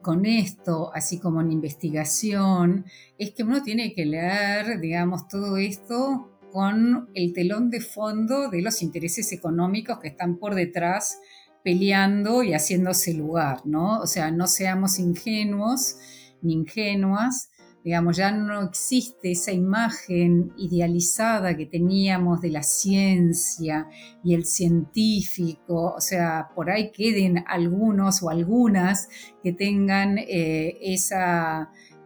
con 0.01 0.25
esto, 0.25 0.91
así 0.93 1.19
como 1.19 1.41
en 1.41 1.51
investigación, 1.51 2.85
es 3.17 3.31
que 3.31 3.43
uno 3.43 3.63
tiene 3.63 3.93
que 3.93 4.05
leer, 4.05 4.79
digamos, 4.79 5.27
todo 5.27 5.57
esto 5.57 6.36
con 6.57 7.07
el 7.13 7.33
telón 7.33 7.69
de 7.69 7.81
fondo 7.81 8.49
de 8.49 8.63
los 8.63 8.81
intereses 8.81 9.31
económicos 9.31 9.99
que 9.99 10.07
están 10.07 10.39
por 10.39 10.55
detrás 10.55 11.19
peleando 11.63 12.41
y 12.41 12.53
haciéndose 12.53 13.13
lugar, 13.13 13.61
¿no? 13.65 13.99
O 13.99 14.07
sea, 14.07 14.31
no 14.31 14.47
seamos 14.47 14.97
ingenuos 14.97 15.97
ni 16.41 16.53
ingenuas, 16.53 17.51
Digamos, 17.83 18.17
ya 18.17 18.31
no 18.31 18.63
existe 18.63 19.31
esa 19.31 19.53
imagen 19.53 20.51
idealizada 20.57 21.55
que 21.55 21.67
teníamos 21.67 22.41
de 22.41 22.49
la 22.49 22.63
ciencia 22.63 23.87
y 24.25 24.33
el 24.33 24.43
científico, 24.43 25.93
o 25.95 26.01
sea, 26.01 26.49
por 26.53 26.69
ahí 26.69 26.91
queden 26.91 27.45
algunos 27.47 28.21
o 28.23 28.29
algunas 28.29 29.07
que 29.41 29.53
tengan 29.53 30.17
eh, 30.17 30.79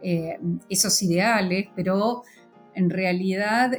eh, 0.02 0.38
esos 0.68 1.02
ideales, 1.02 1.68
pero 1.74 2.22
en 2.76 2.88
realidad 2.88 3.72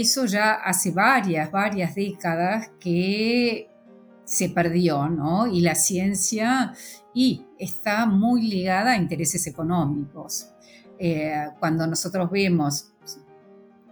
eso 0.00 0.26
ya 0.26 0.52
hace 0.54 0.90
varias, 0.90 1.50
varias 1.50 1.94
décadas 1.94 2.70
que 2.80 3.68
se 4.24 4.50
perdió, 4.50 5.08
¿no? 5.08 5.46
Y 5.46 5.60
la 5.60 5.74
ciencia 5.74 6.74
y 7.14 7.46
está 7.58 8.06
muy 8.06 8.42
ligada 8.42 8.92
a 8.92 8.96
intereses 8.96 9.46
económicos. 9.46 10.50
Eh, 10.98 11.46
cuando 11.58 11.86
nosotros 11.86 12.30
vemos, 12.30 12.92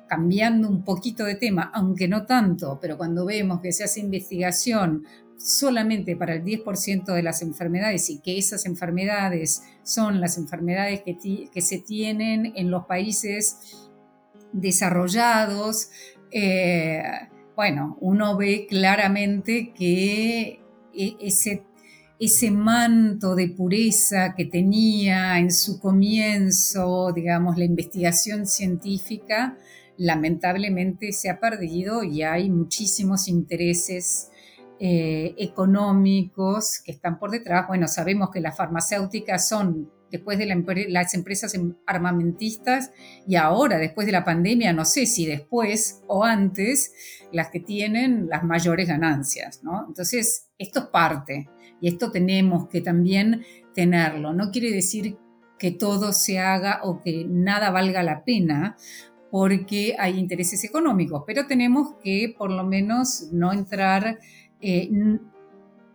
cambiando 0.09 0.69
un 0.69 0.85
poquito 0.85 1.25
de 1.25 1.37
tema, 1.37 1.71
aunque 1.75 2.09
no 2.09 2.27
tanto, 2.27 2.79
pero 2.81 2.99
cuando 2.99 3.25
vemos 3.25 3.61
que 3.61 3.73
se 3.73 3.85
hace 3.85 4.01
investigación 4.01 5.05
solamente 5.39 6.17
para 6.17 6.35
el 6.35 6.45
10% 6.45 7.13
de 7.13 7.23
las 7.23 7.43
enfermedades 7.43 8.09
y 8.11 8.21
que 8.21 8.39
esas 8.39 8.67
enfermedades 8.67 9.63
son 9.83 10.21
las 10.21 10.39
enfermedades 10.39 11.03
que, 11.03 11.49
que 11.53 11.61
se 11.61 11.79
tienen 11.79 12.53
en 12.57 12.71
los 12.71 12.87
países 12.87 13.84
desarrollados, 14.55 15.91
eh, 16.31 17.03
bueno, 17.55 17.99
uno 18.01 18.37
ve 18.37 18.67
claramente 18.69 19.73
que 19.75 20.61
e, 20.95 21.17
ese 21.21 21.65
ese 22.19 22.51
manto 22.51 23.35
de 23.35 23.49
pureza 23.49 24.35
que 24.37 24.47
tenía 24.47 25.39
en 25.39 25.51
su 25.51 25.81
comienzo, 25.81 27.13
digamos, 27.13 27.59
la 27.59 27.65
investigación 27.65 28.47
científica, 28.47 29.59
lamentablemente 29.97 31.13
se 31.13 31.29
ha 31.29 31.41
perdido 31.41 32.03
y 32.03 32.23
hay 32.23 32.51
muchísimos 32.51 33.29
intereses 33.29 34.31
eh, 34.81 35.35
económicos 35.39 36.81
que 36.85 36.93
están 36.93 37.19
por 37.19 37.31
detrás. 37.31 37.67
Bueno, 37.69 37.89
sabemos 37.89 38.31
que 38.31 38.41
las 38.41 38.57
farmacéuticas 38.57 39.49
son, 39.49 39.91
después 40.15 40.39
de 40.39 40.47
las 40.89 41.15
empresas 41.15 41.55
em, 41.55 41.75
armamentistas 41.87 42.93
y 43.27 43.35
ahora, 43.35 43.79
después 43.79 44.07
de 44.07 44.13
la 44.13 44.25
pandemia, 44.25 44.73
no 44.73 44.85
sé 44.85 45.07
si 45.07 45.27
después 45.27 46.03
o 46.07 46.25
antes, 46.25 46.93
las 47.33 47.51
que 47.51 47.59
tienen 47.59 48.29
las 48.29 48.45
mayores 48.45 48.87
ganancias. 48.87 49.61
Entonces, 49.89 50.51
esto 50.57 50.79
es 50.81 50.87
parte 50.87 51.49
y 51.81 51.89
esto 51.89 52.13
tenemos 52.13 52.69
que 52.69 52.81
también 52.81 53.45
tenerlo. 53.75 54.33
No 54.33 54.53
quiere 54.53 54.71
decir 54.71 55.17
que 55.59 55.73
todo 55.73 56.13
se 56.13 56.39
haga 56.39 56.81
o 56.85 57.01
que 57.01 57.27
nada 57.29 57.71
valga 57.71 58.05
la 58.05 58.25
pena 58.25 58.77
porque 59.33 59.97
hay 59.99 60.21
intereses 60.21 60.63
económicos, 60.63 61.25
pero 61.27 61.49
tenemos 61.49 61.97
que 62.05 62.33
por 62.39 62.53
lo 62.53 62.63
menos 62.63 63.31
no 63.33 63.53
entrar, 63.53 64.21
eh, 64.61 64.89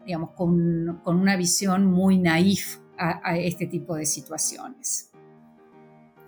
digamos, 0.06 0.32
con, 0.32 1.02
una 1.06 1.38
visión 1.38 1.86
muy 1.86 2.18
naif 2.18 2.80
a, 3.00 3.38
este 3.38 3.66
tipo 3.66 3.96
de 3.96 4.06
situaciones. 4.06 5.10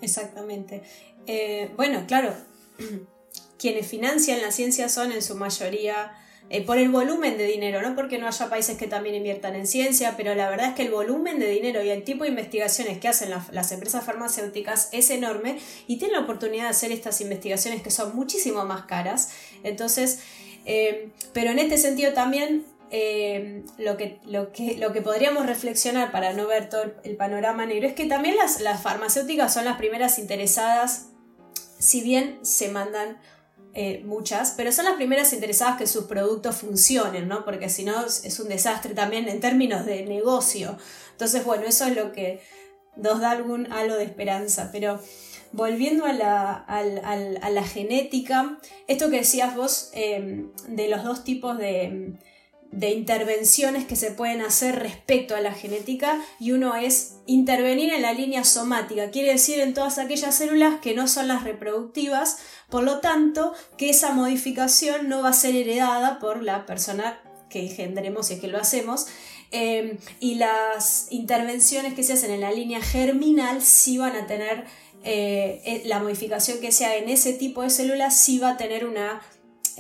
Exactamente. 0.01 0.81
Eh, 1.27 1.71
bueno, 1.75 2.05
claro, 2.07 2.33
quienes 3.57 3.87
financian 3.87 4.41
la 4.41 4.51
ciencia 4.51 4.89
son 4.89 5.11
en 5.11 5.21
su 5.21 5.35
mayoría 5.35 6.13
eh, 6.53 6.65
por 6.65 6.77
el 6.77 6.89
volumen 6.89 7.37
de 7.37 7.45
dinero, 7.45 7.81
no 7.81 7.95
porque 7.95 8.17
no 8.17 8.27
haya 8.27 8.49
países 8.49 8.77
que 8.77 8.85
también 8.85 9.15
inviertan 9.15 9.55
en 9.55 9.65
ciencia, 9.65 10.15
pero 10.17 10.35
la 10.35 10.49
verdad 10.49 10.69
es 10.69 10.75
que 10.75 10.81
el 10.81 10.91
volumen 10.91 11.39
de 11.39 11.49
dinero 11.49 11.81
y 11.81 11.89
el 11.89 12.03
tipo 12.03 12.25
de 12.25 12.29
investigaciones 12.29 12.97
que 12.97 13.07
hacen 13.07 13.29
las, 13.29 13.71
empresas 13.71 14.03
farmacéuticas 14.03 14.89
es 14.91 15.11
enorme 15.11 15.59
y 15.87 15.97
tienen 15.97 16.17
la 16.17 16.23
oportunidad 16.23 16.63
de 16.63 16.69
hacer 16.71 16.91
estas 16.91 17.21
investigaciones 17.21 17.81
que 17.81 17.89
son 17.89 18.13
muchísimo 18.17 18.65
más 18.65 18.83
caras. 18.83 19.31
Entonces, 19.63 20.19
eh, 20.65 21.09
pero 21.31 21.51
en 21.51 21.59
este 21.59 21.77
sentido 21.77 22.11
también 22.11 22.65
eh, 22.93 23.63
lo, 23.77 23.95
que, 23.95 24.19
lo, 24.25 24.51
que, 24.51 24.75
lo 24.77 24.91
que 24.91 25.01
podríamos 25.01 25.45
reflexionar 25.45 26.11
para 26.11 26.33
no 26.33 26.45
ver 26.45 26.69
todo 26.69 26.83
el, 27.03 27.15
panorama 27.15 27.65
negro 27.65 27.87
es 27.87 27.93
que 27.93 28.05
también 28.05 28.35
las, 28.35 28.59
las 28.59 28.81
farmacéuticas 28.81 29.53
son 29.53 29.63
las 29.63 29.77
primeras 29.77 30.19
interesadas, 30.19 31.07
si 31.79 32.01
bien 32.01 32.39
se 32.41 32.69
mandan 32.69 33.17
eh, 33.73 34.01
muchas, 34.03 34.55
pero 34.57 34.73
son 34.73 34.83
las 34.83 34.95
primeras 34.95 35.31
interesadas 35.31 35.77
que 35.77 35.87
sus 35.87 36.03
productos 36.03 36.57
funcionen, 36.57 37.29
¿no? 37.29 37.45
Porque 37.45 37.69
si 37.69 37.85
no 37.85 38.05
es 38.05 38.39
un 38.41 38.49
desastre 38.49 38.93
también 38.93 39.29
en 39.29 39.39
términos 39.39 39.85
de 39.85 40.05
negocio. 40.05 40.77
Entonces, 41.13 41.45
bueno, 41.45 41.63
eso 41.65 41.85
es 41.85 41.95
lo 41.95 42.11
que 42.11 42.41
nos 42.97 43.21
da 43.21 43.31
algún 43.31 43.71
halo 43.71 43.95
de 43.95 44.03
esperanza. 44.03 44.69
Pero 44.73 44.99
volviendo 45.53 46.05
a 46.05 46.11
la, 46.11 47.63
genética, 47.63 48.59
esto 48.87 49.09
que 49.09 49.19
decías 49.19 49.55
vos 49.55 49.91
em, 49.93 50.51
de 50.67 50.89
los 50.89 51.05
dos 51.05 51.23
tipos 51.23 51.57
de, 51.57 52.19
de 52.71 52.91
intervenciones 52.91 53.85
que 53.85 53.97
se 53.97 54.11
pueden 54.11 54.41
hacer 54.41 54.79
respecto 54.79 55.35
a 55.35 55.41
la 55.41 55.53
genética 55.53 56.21
y 56.39 56.53
uno 56.53 56.75
es 56.75 57.15
intervenir 57.25 57.93
en 57.93 58.01
la 58.01 58.13
línea 58.13 58.43
somática, 58.45 59.11
quiere 59.11 59.33
decir 59.33 59.59
en 59.59 59.73
todas 59.73 59.97
aquellas 59.97 60.35
células 60.35 60.79
que 60.81 60.95
no 60.95 61.07
son 61.07 61.27
las 61.27 61.43
reproductivas, 61.43 62.37
por 62.69 62.83
lo 62.83 62.99
tanto, 62.99 63.53
que 63.77 63.89
esa 63.89 64.13
modificación 64.13 65.09
no 65.09 65.21
va 65.21 65.29
a 65.29 65.33
ser 65.33 65.55
heredada 65.55 66.19
por 66.19 66.43
la 66.43 66.65
persona 66.65 67.19
que 67.49 67.59
engendremos 67.59 68.27
si 68.27 68.35
es 68.35 68.39
que 68.39 68.47
lo 68.47 68.57
hacemos. 68.57 69.07
Em, 69.51 69.97
y 70.21 70.35
las 70.35 71.07
intervenciones 71.09 71.93
que 71.93 72.03
se 72.03 72.13
hacen 72.13 72.31
en 72.31 72.39
la 72.39 72.51
línea 72.51 72.81
germinal 72.81 73.61
sí 73.61 73.97
van 73.97 74.15
a 74.15 74.25
tener 74.25 74.63
eh, 75.03 75.61
eh, 75.65 75.81
la 75.85 75.99
modificación 75.99 76.61
que 76.61 76.71
sea 76.71 76.95
en 76.95 77.09
ese 77.09 77.33
tipo 77.33 77.63
de 77.63 77.69
células 77.69 78.15
sí 78.15 78.39
va 78.39 78.51
a 78.51 78.57
tener 78.57 78.85
una 78.85 79.21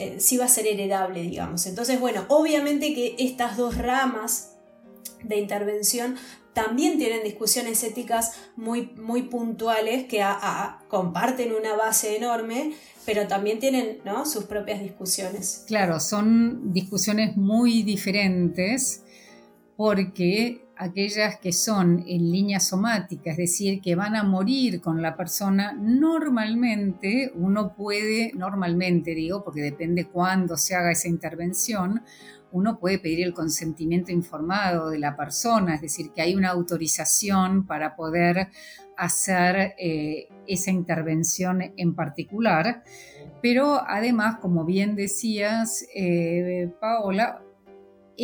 eh, 0.01 0.19
sí 0.19 0.37
va 0.37 0.45
a 0.45 0.49
ser 0.49 0.67
heredable 0.67 1.21
digamos 1.21 1.65
entonces 1.65 1.99
bueno 1.99 2.25
obviamente 2.27 2.93
que 2.93 3.15
estas 3.19 3.57
dos 3.57 3.77
ramas 3.77 4.53
de 5.23 5.37
intervención 5.37 6.15
también 6.53 6.97
tienen 6.97 7.23
discusiones 7.23 7.83
éticas 7.83 8.33
muy, 8.55 8.91
muy 8.97 9.23
puntuales 9.23 10.05
que 10.05 10.23
comparten 10.89 11.53
una 11.53 11.75
base 11.75 12.17
enorme, 12.17 12.73
pero 13.05 13.27
también 13.27 13.59
tienen 13.59 13.99
sus 14.25 14.45
propias 14.45 14.81
discusiones. 14.81 15.63
Claro, 15.67 15.99
son 15.99 16.73
discusiones 16.73 17.37
muy 17.37 17.83
diferentes 17.83 19.03
porque 19.77 20.65
aquellas 20.81 21.37
que 21.37 21.53
son 21.53 22.03
en 22.07 22.31
línea 22.31 22.59
somática, 22.59 23.29
es 23.29 23.37
decir, 23.37 23.81
que 23.81 23.93
van 23.93 24.15
a 24.15 24.23
morir 24.23 24.81
con 24.81 24.99
la 24.99 25.15
persona, 25.15 25.73
normalmente 25.73 27.31
uno 27.35 27.75
puede, 27.75 28.31
normalmente 28.33 29.13
digo, 29.13 29.43
porque 29.43 29.61
depende 29.61 30.05
cuándo 30.05 30.57
se 30.57 30.73
haga 30.73 30.91
esa 30.91 31.07
intervención, 31.07 32.01
uno 32.51 32.79
puede 32.79 32.97
pedir 32.97 33.23
el 33.27 33.31
consentimiento 33.31 34.11
informado 34.11 34.89
de 34.89 34.97
la 34.97 35.15
persona, 35.15 35.75
es 35.75 35.81
decir, 35.81 36.11
que 36.13 36.23
hay 36.23 36.33
una 36.33 36.49
autorización 36.49 37.67
para 37.67 37.95
poder 37.95 38.47
hacer 38.97 39.75
eh, 39.77 40.29
esa 40.47 40.71
intervención 40.71 41.73
en 41.77 41.93
particular. 41.93 42.83
Pero 43.39 43.83
además, 43.87 44.37
como 44.41 44.65
bien 44.65 44.95
decías, 44.95 45.85
eh, 45.93 46.71
Paola, 46.79 47.43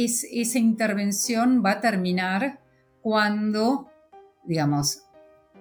es, 0.06 0.28
esa 0.32 0.60
intervención 0.60 1.64
va 1.66 1.72
a 1.72 1.82
terminar 1.82 2.60
cuando, 3.02 3.90
digamos, 4.46 5.04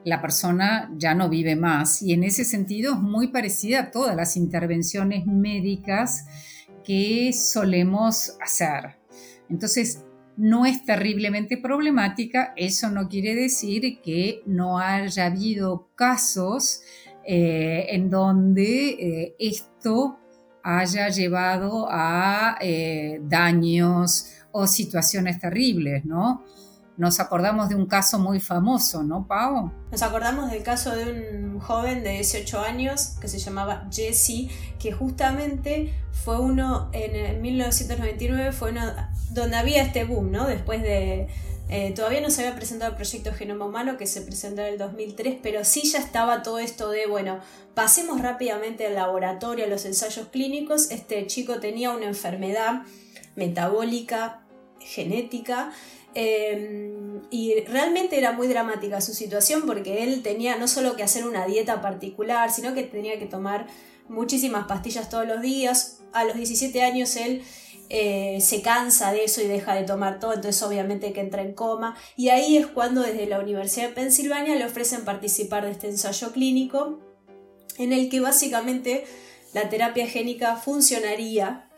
la 0.05 0.21
persona 0.21 0.93
ya 0.97 1.14
no 1.14 1.28
vive 1.28 1.57
más. 1.57 2.02
Y 2.02 2.12
en 2.12 2.23
ese 2.23 2.45
sentido 2.45 2.95
es 2.95 3.00
muy 3.00 3.28
parecida 3.28 3.81
a 3.81 3.90
todas 3.90 4.14
las 4.14 4.37
intervenciones 4.37 5.26
médicas 5.26 6.26
que 6.85 7.33
solemos 7.33 8.37
hacer. 8.40 8.97
Entonces, 9.49 10.05
no 10.37 10.66
es 10.66 10.85
terriblemente 10.85 11.57
problemática, 11.57 12.52
eso 12.57 12.90
no 12.90 13.09
quiere 13.09 13.35
decir 13.35 14.00
que 14.02 14.43
no 14.45 14.78
haya 14.78 15.26
habido 15.26 15.88
casos 15.95 16.83
eh, 17.25 17.87
en 17.88 18.11
donde 18.11 18.90
eh, 18.90 19.37
esto 19.38 20.19
haya 20.69 21.09
llevado 21.11 21.87
a 21.89 22.59
eh, 22.61 23.21
daños 23.23 24.33
o 24.51 24.67
situaciones 24.67 25.39
terribles, 25.39 26.05
¿no? 26.05 26.43
Nos 26.97 27.21
acordamos 27.21 27.69
de 27.69 27.77
un 27.77 27.87
caso 27.87 28.19
muy 28.19 28.41
famoso, 28.41 29.05
¿no, 29.05 29.29
Pau? 29.29 29.71
Nos 29.93 30.03
acordamos 30.03 30.51
del 30.51 30.65
caso 30.65 30.97
de 30.97 31.45
un 31.45 31.61
joven 31.61 32.03
de 32.03 32.11
18 32.11 32.61
años 32.61 33.17
que 33.21 33.29
se 33.29 33.39
llamaba 33.39 33.87
Jesse, 33.93 34.49
que 34.81 34.91
justamente 34.91 35.95
fue 36.11 36.41
uno, 36.41 36.91
en 36.93 37.41
1999 37.41 38.51
fue 38.51 38.73
uno 38.73 38.81
donde 39.31 39.57
había 39.57 39.83
este 39.83 40.05
boom, 40.05 40.33
¿no? 40.33 40.49
Después 40.49 40.83
de... 40.83 41.29
Eh, 41.69 41.93
todavía 41.95 42.21
no 42.21 42.31
se 42.31 42.43
había 42.43 42.55
presentado 42.55 42.93
el 42.93 42.97
proyecto 42.97 43.33
Genoma 43.33 43.67
Humano 43.67 43.97
que 43.97 44.07
se 44.07 44.21
presentó 44.21 44.63
en 44.63 44.75
el 44.75 44.79
2003, 44.79 45.39
pero 45.43 45.65
sí 45.65 45.83
ya 45.83 45.99
estaba 45.99 46.43
todo 46.43 46.59
esto 46.59 46.91
de, 46.91 47.07
bueno, 47.07 47.41
pasemos 47.75 48.21
rápidamente 48.21 48.87
al 48.87 48.95
laboratorio, 48.95 49.65
a 49.65 49.69
los 49.69 49.85
ensayos 49.85 50.29
clínicos. 50.29 50.91
Este 50.91 51.27
chico 51.27 51.59
tenía 51.59 51.91
una 51.91 52.07
enfermedad 52.07 52.83
metabólica 53.35 54.43
genética 54.79 55.73
Em, 56.19 57.21
y 57.31 57.61
realmente 57.69 58.17
era 58.17 58.33
muy 58.33 58.49
dramática 58.49 59.03
su 59.03 59.13
situación 59.13 59.65
porque 59.67 60.03
él 60.03 60.23
tenía 60.23 60.57
no 60.57 60.67
solo 60.67 60.97
que 60.97 61.03
hacer 61.03 61.27
una 61.27 61.45
dieta 61.45 61.83
particular, 61.83 62.51
sino 62.51 62.73
que 62.73 62.85
tenía 62.85 63.19
que 63.19 63.27
tomar 63.27 63.67
muchísimas 64.09 64.67
pastillas 64.67 65.11
todos 65.11 65.27
los 65.27 65.43
días. 65.43 65.99
A 66.15 66.25
los 66.25 66.35
17 66.35 66.83
años 66.83 67.17
él 67.17 67.43
eh, 67.88 68.40
se 68.40 68.62
cansa 68.62 69.12
de 69.12 69.25
eso 69.25 69.40
y 69.40 69.47
deja 69.47 69.75
de 69.75 69.85
tomar 69.85 70.19
todo, 70.19 70.35
entonces 70.35 70.62
obviamente 70.62 71.12
que 71.12 71.21
entra 71.21 71.43
en 71.43 71.52
coma. 71.52 71.97
Y 72.16 72.31
ahí 72.31 72.57
es 72.57 72.66
cuando 72.66 73.02
desde 73.02 73.26
la 73.26 73.38
Universidad 73.38 73.88
de 73.88 73.95
Pensilvania 73.95 74.57
le 74.57 74.64
ofrecen 74.64 75.05
participar 75.05 75.64
de 75.64 75.73
este 75.73 75.88
ensayo 75.88 76.33
clínico 76.33 77.00
en 77.78 77.93
el 77.93 78.09
que 78.09 78.21
básicamente 78.21 79.05
la 79.52 79.69
terapia 79.69 80.07
génica 80.07 80.57
funcionaría, 80.57 81.71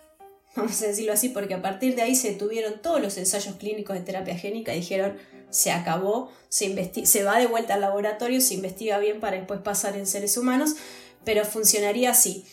vamos 0.56 0.80
a 0.82 0.86
decirlo 0.86 1.12
así, 1.12 1.28
porque 1.28 1.54
a 1.54 1.62
partir 1.62 1.94
de 1.94 2.02
ahí 2.02 2.14
se 2.14 2.32
tuvieron 2.32 2.80
todos 2.80 3.00
los 3.00 3.16
ensayos 3.18 3.56
clínicos 3.56 3.96
de 3.96 4.02
terapia 4.02 4.36
génica 4.36 4.72
dijeron 4.72 5.16
se 5.50 5.70
acabó, 5.70 6.30
se, 6.48 7.06
se 7.06 7.24
va 7.24 7.38
de 7.38 7.46
vuelta 7.46 7.74
al 7.74 7.80
laboratorio, 7.80 8.40
se 8.40 8.54
investiga 8.54 8.98
bien 8.98 9.20
para 9.20 9.36
después 9.36 9.60
pasar 9.60 9.96
en 9.96 10.06
seres 10.06 10.36
humanos, 10.36 10.74
pero 11.24 11.44
funcionaría 11.44 12.10
así. 12.10 12.44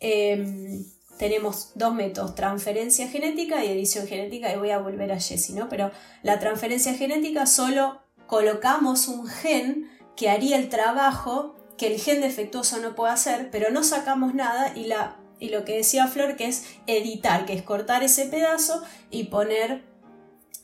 Em, 0.00 0.84
tenemos 1.20 1.72
dos 1.74 1.92
métodos, 1.92 2.34
transferencia 2.34 3.06
genética 3.06 3.62
y 3.62 3.68
edición 3.68 4.06
genética, 4.06 4.50
y 4.50 4.56
voy 4.56 4.70
a 4.70 4.78
volver 4.78 5.12
a 5.12 5.20
Jessie, 5.20 5.54
¿no? 5.54 5.68
Pero 5.68 5.90
la 6.22 6.38
transferencia 6.38 6.94
genética 6.94 7.44
solo 7.44 8.00
colocamos 8.26 9.06
un 9.06 9.26
gen 9.26 9.90
que 10.16 10.30
haría 10.30 10.56
el 10.56 10.70
trabajo 10.70 11.56
que 11.76 11.88
el 11.88 12.00
gen 12.00 12.22
defectuoso 12.22 12.78
no 12.78 12.94
puede 12.94 13.12
hacer, 13.12 13.50
pero 13.52 13.70
no 13.70 13.84
sacamos 13.84 14.32
nada 14.34 14.72
y, 14.74 14.86
la, 14.86 15.18
y 15.38 15.50
lo 15.50 15.66
que 15.66 15.76
decía 15.76 16.06
Flor 16.06 16.36
que 16.36 16.46
es 16.46 16.64
editar, 16.86 17.44
que 17.44 17.52
es 17.52 17.62
cortar 17.62 18.02
ese 18.02 18.24
pedazo 18.24 18.82
y 19.10 19.24
poner 19.24 19.89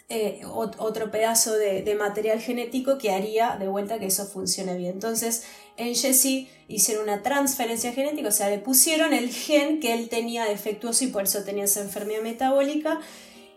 eh, 0.08 0.42
otro 0.46 1.10
pedazo 1.10 1.54
de, 1.54 1.96
material 1.98 2.40
genético 2.40 2.96
que 2.96 3.10
haría 3.10 3.56
de 3.56 3.66
vuelta 3.66 3.98
que 3.98 4.06
eso 4.06 4.24
funcione 4.24 4.76
bien. 4.76 4.92
Entonces, 4.92 5.44
en 5.76 5.96
Jesse 5.96 6.46
hicieron 6.68 7.04
una 7.04 7.22
transferencia 7.22 7.92
genética, 7.92 8.28
o 8.28 8.32
sea, 8.32 8.48
le 8.48 8.58
pusieron 8.58 9.12
el 9.12 9.30
gen 9.30 9.80
que 9.80 9.94
él 9.94 10.08
tenía 10.08 10.44
defectuoso 10.44 11.04
y 11.04 11.08
por 11.08 11.24
eso 11.24 11.42
tenía 11.42 11.64
esa 11.64 11.80
enfermedad 11.80 12.22
metabólica. 12.22 13.00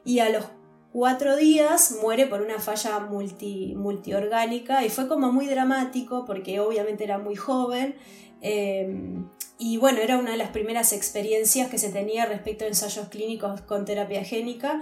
Y 0.03 0.19
a 0.19 0.29
los 0.29 0.45
cuatro 0.91 1.35
días 1.35 1.95
muere 2.01 2.25
por 2.25 2.41
una 2.41 2.59
falla 2.59 2.99
multi, 2.99 3.75
multiorgánica 3.75 4.83
y 4.83 4.89
fue 4.89 5.07
como 5.07 5.31
muy 5.31 5.45
dramático 5.45 6.25
porque 6.25 6.59
obviamente 6.59 7.03
era 7.03 7.19
muy 7.19 7.35
joven. 7.35 7.95
Eh, 8.41 9.21
y 9.59 9.77
bueno, 9.77 9.99
era 9.99 10.17
una 10.17 10.31
de 10.31 10.37
las 10.37 10.49
primeras 10.49 10.93
experiencias 10.93 11.69
que 11.69 11.77
se 11.77 11.89
tenía 11.89 12.25
respecto 12.25 12.65
a 12.65 12.69
ensayos 12.69 13.09
clínicos 13.09 13.61
con 13.61 13.85
terapia 13.85 14.23
génica. 14.23 14.81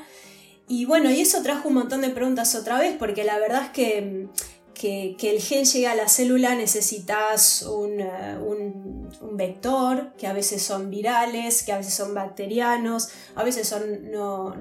Y 0.67 0.85
bueno, 0.85 1.09
y 1.11 1.21
eso 1.21 1.41
trajo 1.43 1.69
un 1.69 1.75
montón 1.75 2.01
de 2.01 2.09
preguntas 2.09 2.53
otra 2.55 2.79
vez, 2.79 2.95
porque 2.97 3.23
la 3.23 3.39
verdad 3.39 3.63
es 3.65 3.69
que, 3.71 4.27
que, 4.73 5.15
el 5.21 5.41
gen 5.41 5.65
llegue 5.65 5.87
a 5.87 5.95
la 5.95 6.09
célula 6.09 6.55
necesitas 6.55 7.63
un, 7.63 8.01
eh, 8.01 8.37
un, 8.37 9.09
un, 9.21 9.37
vector, 9.37 10.13
que 10.17 10.27
a 10.27 10.33
veces 10.33 10.61
son 10.61 10.89
virales, 10.89 11.63
que 11.63 11.71
a 11.71 11.77
veces 11.77 11.93
son 11.93 12.13
bacterianos, 12.13 13.09
a 13.35 13.43
veces 13.43 13.67
son 13.67 14.11
no, 14.11 14.53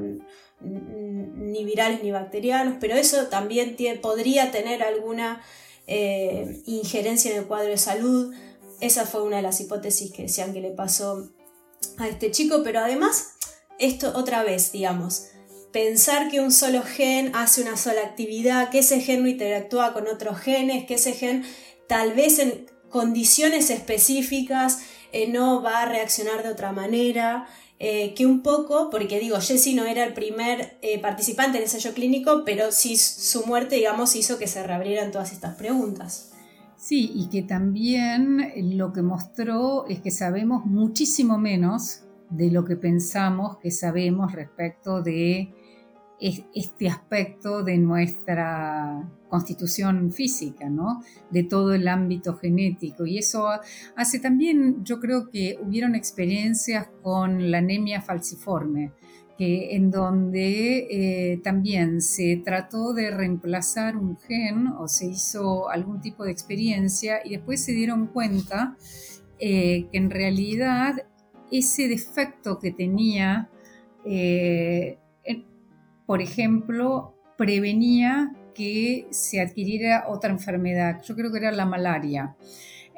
ni 0.60 1.64
virales 1.64 2.02
ni 2.02 2.10
bacterianos, 2.10 2.76
pero 2.80 2.94
eso 2.94 3.26
también 3.26 3.76
podría 4.00 4.50
tener 4.50 4.82
alguna 4.82 5.42
eh, 5.86 6.62
injerencia 6.66 7.30
en 7.32 7.38
el 7.38 7.46
cuadro 7.46 7.70
de 7.70 7.78
salud. 7.78 8.34
Esa 8.80 9.06
fue 9.06 9.22
una 9.22 9.36
de 9.36 9.42
las 9.42 9.60
hipótesis 9.60 10.12
que 10.12 10.22
decían 10.22 10.52
que 10.52 10.60
le 10.60 10.70
pasó 10.70 11.30
a 11.98 12.08
este 12.08 12.30
chico, 12.30 12.62
pero 12.64 12.80
además, 12.80 13.34
esto 13.78 14.12
otra 14.14 14.42
vez, 14.42 14.72
digamos, 14.72 15.28
pensar 15.76 16.30
que 16.30 16.40
un 16.40 16.52
solo 16.52 16.80
gen 16.80 17.32
hace 17.34 17.60
una 17.60 17.76
sola 17.76 18.00
actividad, 18.00 18.70
que 18.70 18.78
ese 18.78 18.98
gen 19.02 19.24
no 19.24 19.28
interactúa 19.28 19.92
con 19.92 20.08
otros 20.08 20.38
genes, 20.38 20.86
que 20.86 20.94
ese 20.94 21.12
gen 21.12 21.42
tal 21.86 22.14
vez 22.14 22.38
en 22.38 22.64
condiciones 22.88 23.68
específicas 23.68 24.78
eh, 25.12 25.28
no 25.28 25.60
va 25.60 25.82
a 25.82 25.84
reaccionar 25.84 26.42
de 26.42 26.48
otra 26.48 26.72
manera, 26.72 27.46
eh, 27.78 28.14
que 28.14 28.24
un 28.24 28.42
poco, 28.42 28.88
porque 28.88 29.20
digo, 29.20 29.38
Jesse 29.38 29.74
no 29.74 29.84
era 29.84 30.04
el 30.04 30.14
primer 30.14 30.78
eh, 30.80 30.98
participante 30.98 31.58
en 31.58 31.64
el 31.64 31.64
ensayo 31.64 31.92
clínico, 31.92 32.44
pero 32.46 32.72
sí 32.72 32.96
su 32.96 33.44
muerte, 33.44 33.74
digamos, 33.74 34.16
hizo 34.16 34.38
que 34.38 34.46
se 34.46 34.62
reabrieran 34.62 35.12
todas 35.12 35.30
estas 35.30 35.56
preguntas. 35.56 36.32
Sí, 36.78 37.12
y 37.14 37.28
que 37.28 37.42
también 37.42 38.50
lo 38.78 38.94
que 38.94 39.02
mostró 39.02 39.86
es 39.88 40.00
que 40.00 40.10
sabemos 40.10 40.64
muchísimo 40.64 41.36
menos 41.36 42.00
de 42.30 42.50
lo 42.50 42.64
que 42.64 42.76
pensamos 42.76 43.58
que 43.58 43.70
sabemos 43.70 44.32
respecto 44.32 45.02
de 45.02 45.52
este 46.18 46.88
aspecto 46.88 47.62
de 47.62 47.76
nuestra 47.76 49.06
constitución 49.28 50.12
física, 50.12 50.70
¿no? 50.70 51.02
de 51.30 51.44
todo 51.44 51.74
el 51.74 51.88
ámbito 51.88 52.36
genético. 52.36 53.06
Y 53.06 53.18
eso 53.18 53.48
hace 53.96 54.18
también, 54.18 54.84
yo 54.84 55.00
creo 55.00 55.28
que 55.28 55.58
hubieron 55.62 55.94
experiencias 55.94 56.88
con 57.02 57.50
la 57.50 57.58
anemia 57.58 58.00
falciforme, 58.00 58.92
que, 59.36 59.76
en 59.76 59.90
donde 59.90 60.86
eh, 60.90 61.40
también 61.42 62.00
se 62.00 62.40
trató 62.42 62.94
de 62.94 63.10
reemplazar 63.10 63.96
un 63.96 64.16
gen 64.16 64.68
o 64.78 64.88
se 64.88 65.06
hizo 65.06 65.68
algún 65.68 66.00
tipo 66.00 66.24
de 66.24 66.32
experiencia 66.32 67.20
y 67.22 67.30
después 67.30 67.62
se 67.62 67.72
dieron 67.72 68.06
cuenta 68.06 68.76
eh, 69.38 69.86
que 69.92 69.98
en 69.98 70.10
realidad 70.10 71.06
ese 71.52 71.88
defecto 71.88 72.58
que 72.58 72.72
tenía 72.72 73.50
eh, 74.06 74.98
por 76.06 76.22
ejemplo, 76.22 77.14
prevenía 77.36 78.32
que 78.54 79.06
se 79.10 79.40
adquiriera 79.40 80.06
otra 80.08 80.30
enfermedad. 80.30 81.02
Yo 81.02 81.14
creo 81.14 81.30
que 81.30 81.38
era 81.38 81.52
la 81.52 81.66
malaria. 81.66 82.36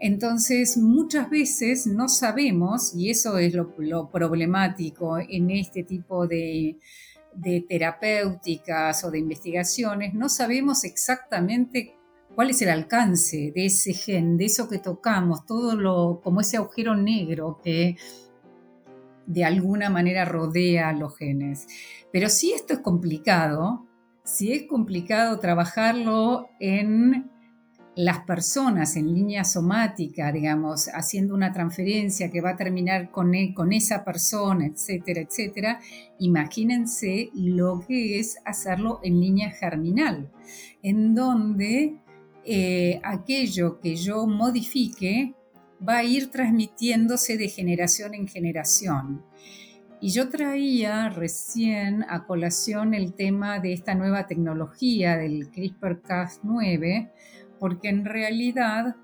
Entonces, 0.01 0.77
muchas 0.77 1.29
veces 1.29 1.87
no 1.87 2.09
sabemos, 2.09 2.95
y 2.95 3.11
eso 3.11 3.39
es 3.39 3.55
lo, 3.55 4.11
problemático 4.11 5.19
en 5.19 5.51
este 5.51 5.83
tipo 5.83 6.29
de, 6.29 6.79
terapéuticas 7.69 9.05
o 9.05 9.11
de 9.11 9.19
investigaciones, 9.19 10.15
no 10.15 10.29
sabemos 10.29 10.85
exactamente 10.85 11.97
cuál 12.35 12.51
es 12.51 12.63
el 12.63 12.69
alcance 12.69 13.53
de 13.55 13.67
ese 13.67 13.93
gen, 13.93 14.37
de 14.37 14.45
eso 14.45 14.69
que 14.69 14.79
tocamos, 14.79 15.45
todo 15.45 15.75
lo, 15.75 16.21
como 16.23 16.41
ese 16.41 16.57
agujero 16.57 16.95
negro 16.95 17.59
que 17.63 17.97
de 19.27 19.45
alguna 19.45 19.91
manera 19.91 20.25
rodea 20.25 20.89
a 20.89 20.93
los 20.93 21.17
genes. 21.17 21.67
Pero 22.13 22.29
si 22.29 22.53
esto 22.53 22.75
es 22.75 22.81
complicado, 22.81 23.87
si 24.25 24.53
es 24.53 24.65
complicado 24.65 25.39
trabajarlo 25.39 26.49
en 26.61 27.31
las 27.99 28.21
personas 28.21 28.95
en 28.95 29.13
línea 29.13 29.43
somática, 29.43 30.31
digamos, 30.31 30.89
haciendo 30.95 31.35
una 31.35 31.53
transferencia 31.53 32.31
que 32.31 32.41
va 32.41 32.51
a 32.51 32.57
terminar 32.57 33.11
con, 33.11 33.35
e, 33.35 33.53
esa 33.73 34.05
persona, 34.05 34.67
etcétera, 34.67 35.23
etcétera, 35.23 35.81
imagínense 36.21 37.31
lo 37.35 37.81
que 37.81 38.21
es 38.21 38.37
hacerlo 38.45 39.01
en 39.03 39.21
línea 39.21 39.51
germinal, 39.51 40.31
en 40.81 41.17
donde 41.17 41.97
eh, 42.45 43.01
aquello 43.03 43.81
que 43.81 43.97
yo 43.97 44.29
modifique 44.29 45.35
va 45.87 45.99
a 45.99 46.05
ir 46.05 46.31
transmitiéndose 46.31 47.37
de 47.37 47.49
generación 47.49 48.15
en 48.15 48.29
generación. 48.29 49.25
Y 50.01 50.11
yo 50.11 50.29
traía 50.29 51.09
recién 51.09 52.05
a 52.09 52.25
colación 52.25 52.95
el 52.95 53.15
tema 53.15 53.59
de 53.59 53.73
esta 53.73 53.95
nueva 53.95 54.27
tecnología 54.27 55.17
del 55.17 55.51
CRISPR-Cas9, 55.51 57.11
porque 57.59 57.89
en 57.89 58.05
realidad 58.05 58.95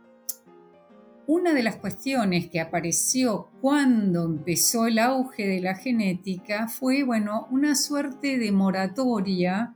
una 1.27 1.53
de 1.53 1.63
las 1.63 1.77
cuestiones 1.77 2.49
que 2.49 2.61
apareció 2.61 3.49
cuando 3.61 4.25
empezó 4.25 4.87
el 4.87 4.99
auge 4.99 5.49
de 5.49 5.61
la 5.61 5.75
genética 5.75 6.69
fue, 6.69 7.03
bueno, 7.03 7.49
una 7.51 7.75
suerte 7.75 8.39
de 8.39 8.53
moratoria 8.53 9.75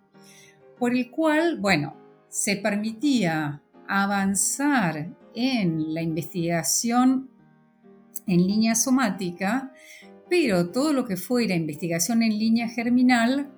por 0.78 0.94
el 0.94 1.10
cual, 1.10 1.58
bueno, 1.58 1.96
se 2.28 2.56
permitía 2.56 3.62
avanzar 3.88 5.08
en 5.34 5.94
la 5.94 6.02
investigación 6.02 7.30
en 8.26 8.46
línea 8.46 8.74
somática, 8.74 9.72
pero 10.28 10.70
todo 10.70 10.92
lo 10.92 11.04
que 11.04 11.16
fuera 11.16 11.54
investigación 11.54 12.22
en 12.22 12.38
línea 12.38 12.68
germinal 12.68 13.50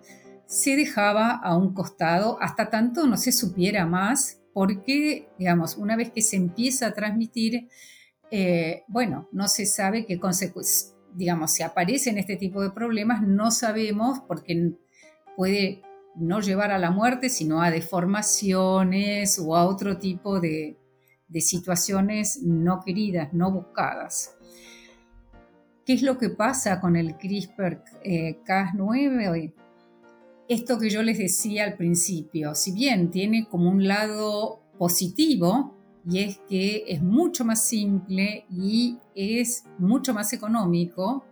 se 0.46 0.76
dejaba 0.76 1.33
a 1.33 1.56
un 1.56 1.74
costado 1.74 2.38
hasta 2.40 2.70
tanto 2.70 3.06
no 3.06 3.16
se 3.16 3.33
supiera 3.33 3.87
más, 3.87 4.40
porque, 4.52 5.28
digamos, 5.38 5.76
una 5.76 5.96
vez 5.96 6.11
que 6.11 6.22
se 6.22 6.37
empieza 6.37 6.88
a 6.88 6.94
transmitir, 6.94 7.68
eh, 8.30 8.83
bueno, 8.88 9.28
no 9.33 9.48
se 9.48 9.64
sabe 9.64 10.06
qué 10.06 10.18
consecuencias, 10.18 10.96
digamos, 11.14 11.52
si 11.52 11.62
aparecen 11.62 12.18
este 12.18 12.37
tipo 12.37 12.62
de 12.62 12.70
problemas, 12.70 13.22
no 13.22 13.50
sabemos 13.50 14.20
porque 14.26 14.72
puede 15.37 15.83
no 16.16 16.40
llevar 16.40 16.72
a 16.72 16.78
la 16.78 16.90
muerte, 16.90 17.28
sino 17.28 17.62
a 17.62 17.70
deformaciones 17.70 19.38
o 19.38 19.56
a 19.56 19.66
otro 19.66 19.98
tipo 19.98 20.40
de, 20.40 20.76
de 21.28 21.40
situaciones 21.40 22.40
no 22.42 22.80
queridas, 22.85 23.33
no 23.33 23.52
buscadas. 23.52 24.37
¿Qué 25.90 25.94
es 25.94 26.03
lo 26.03 26.18
que 26.18 26.31
pasa 26.31 26.81
con 26.81 26.94
el 26.94 27.18
CRISPR-Cas9? 27.18 29.53
esto 30.46 30.79
que 30.79 30.88
yo 30.88 31.03
les 31.03 31.18
decía 31.18 31.64
al 31.64 31.74
principio, 31.74 32.55
si 32.55 32.70
bien 32.70 33.11
tiene 33.11 33.48
como 33.48 33.68
un 33.68 33.88
lado 33.88 34.61
positivo, 34.79 35.74
y 36.09 36.20
es 36.20 36.38
que 36.48 36.85
es 36.87 37.03
mucho 37.03 37.44
más 37.44 37.66
simple 37.66 38.44
y 38.48 38.98
es 39.16 39.64
mucho 39.79 40.14
más 40.14 40.33
económico, 40.33 41.24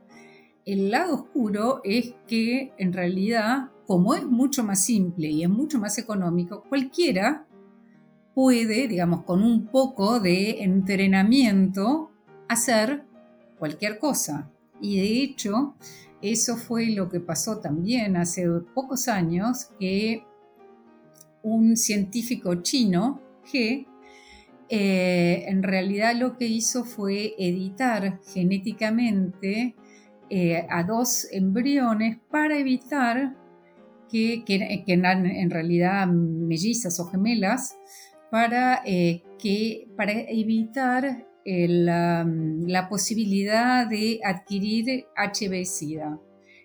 el 0.65 0.91
lado 0.91 1.15
oscuro 1.15 1.81
es 1.85 2.17
que 2.27 2.73
en 2.79 2.93
realidad, 2.93 3.71
como 3.87 4.17
es 4.17 4.27
mucho 4.27 4.65
más 4.65 4.85
simple 4.85 5.29
y 5.29 5.45
es 5.45 5.49
mucho 5.49 5.79
más 5.79 5.99
económico, 5.99 6.65
cualquiera 6.69 7.47
puede, 8.35 8.89
digamos, 8.89 9.23
con 9.23 9.45
un 9.45 9.69
poco 9.69 10.19
de 10.19 10.65
entrenamiento, 10.65 12.11
hacer 12.49 13.05
cualquier 13.59 13.99
cosa. 13.99 14.51
Y 14.81 14.99
de 15.01 15.23
hecho, 15.23 15.75
eso 16.23 16.57
fue 16.57 16.91
lo 16.91 17.09
que 17.09 17.21
pasó 17.21 17.59
también 17.59 18.17
hace 18.17 18.47
pocos 18.75 19.09
años, 19.09 19.71
que 19.79 20.25
un 21.43 21.77
científico 21.77 22.57
chino, 22.63 23.21
que 23.51 23.87
eh, 24.69 25.45
en 25.47 25.63
realidad 25.63 26.15
lo 26.17 26.37
que 26.37 26.47
hizo 26.47 26.85
fue 26.85 27.35
editar 27.39 28.21
genéticamente 28.35 29.75
eh, 30.29 30.67
a 30.69 30.83
dos 30.83 31.27
embriones 31.33 32.19
para 32.31 32.59
evitar 32.59 33.35
que, 34.11 34.45
que, 34.45 34.83
eran 34.87 35.27
en 35.27 35.51
realidad 35.51 36.07
mellizas 36.07 36.99
o 37.01 37.07
gemelas, 37.07 37.77
para, 38.31 38.83
eh, 38.85 39.23
que, 39.39 39.89
para 39.97 40.13
evitar 40.13 41.28
la, 41.49 42.27
la, 42.27 42.89
posibilidad 42.89 43.87
de 43.87 44.21
adquirir 44.25 45.07
HIV-Sida. 45.17 46.19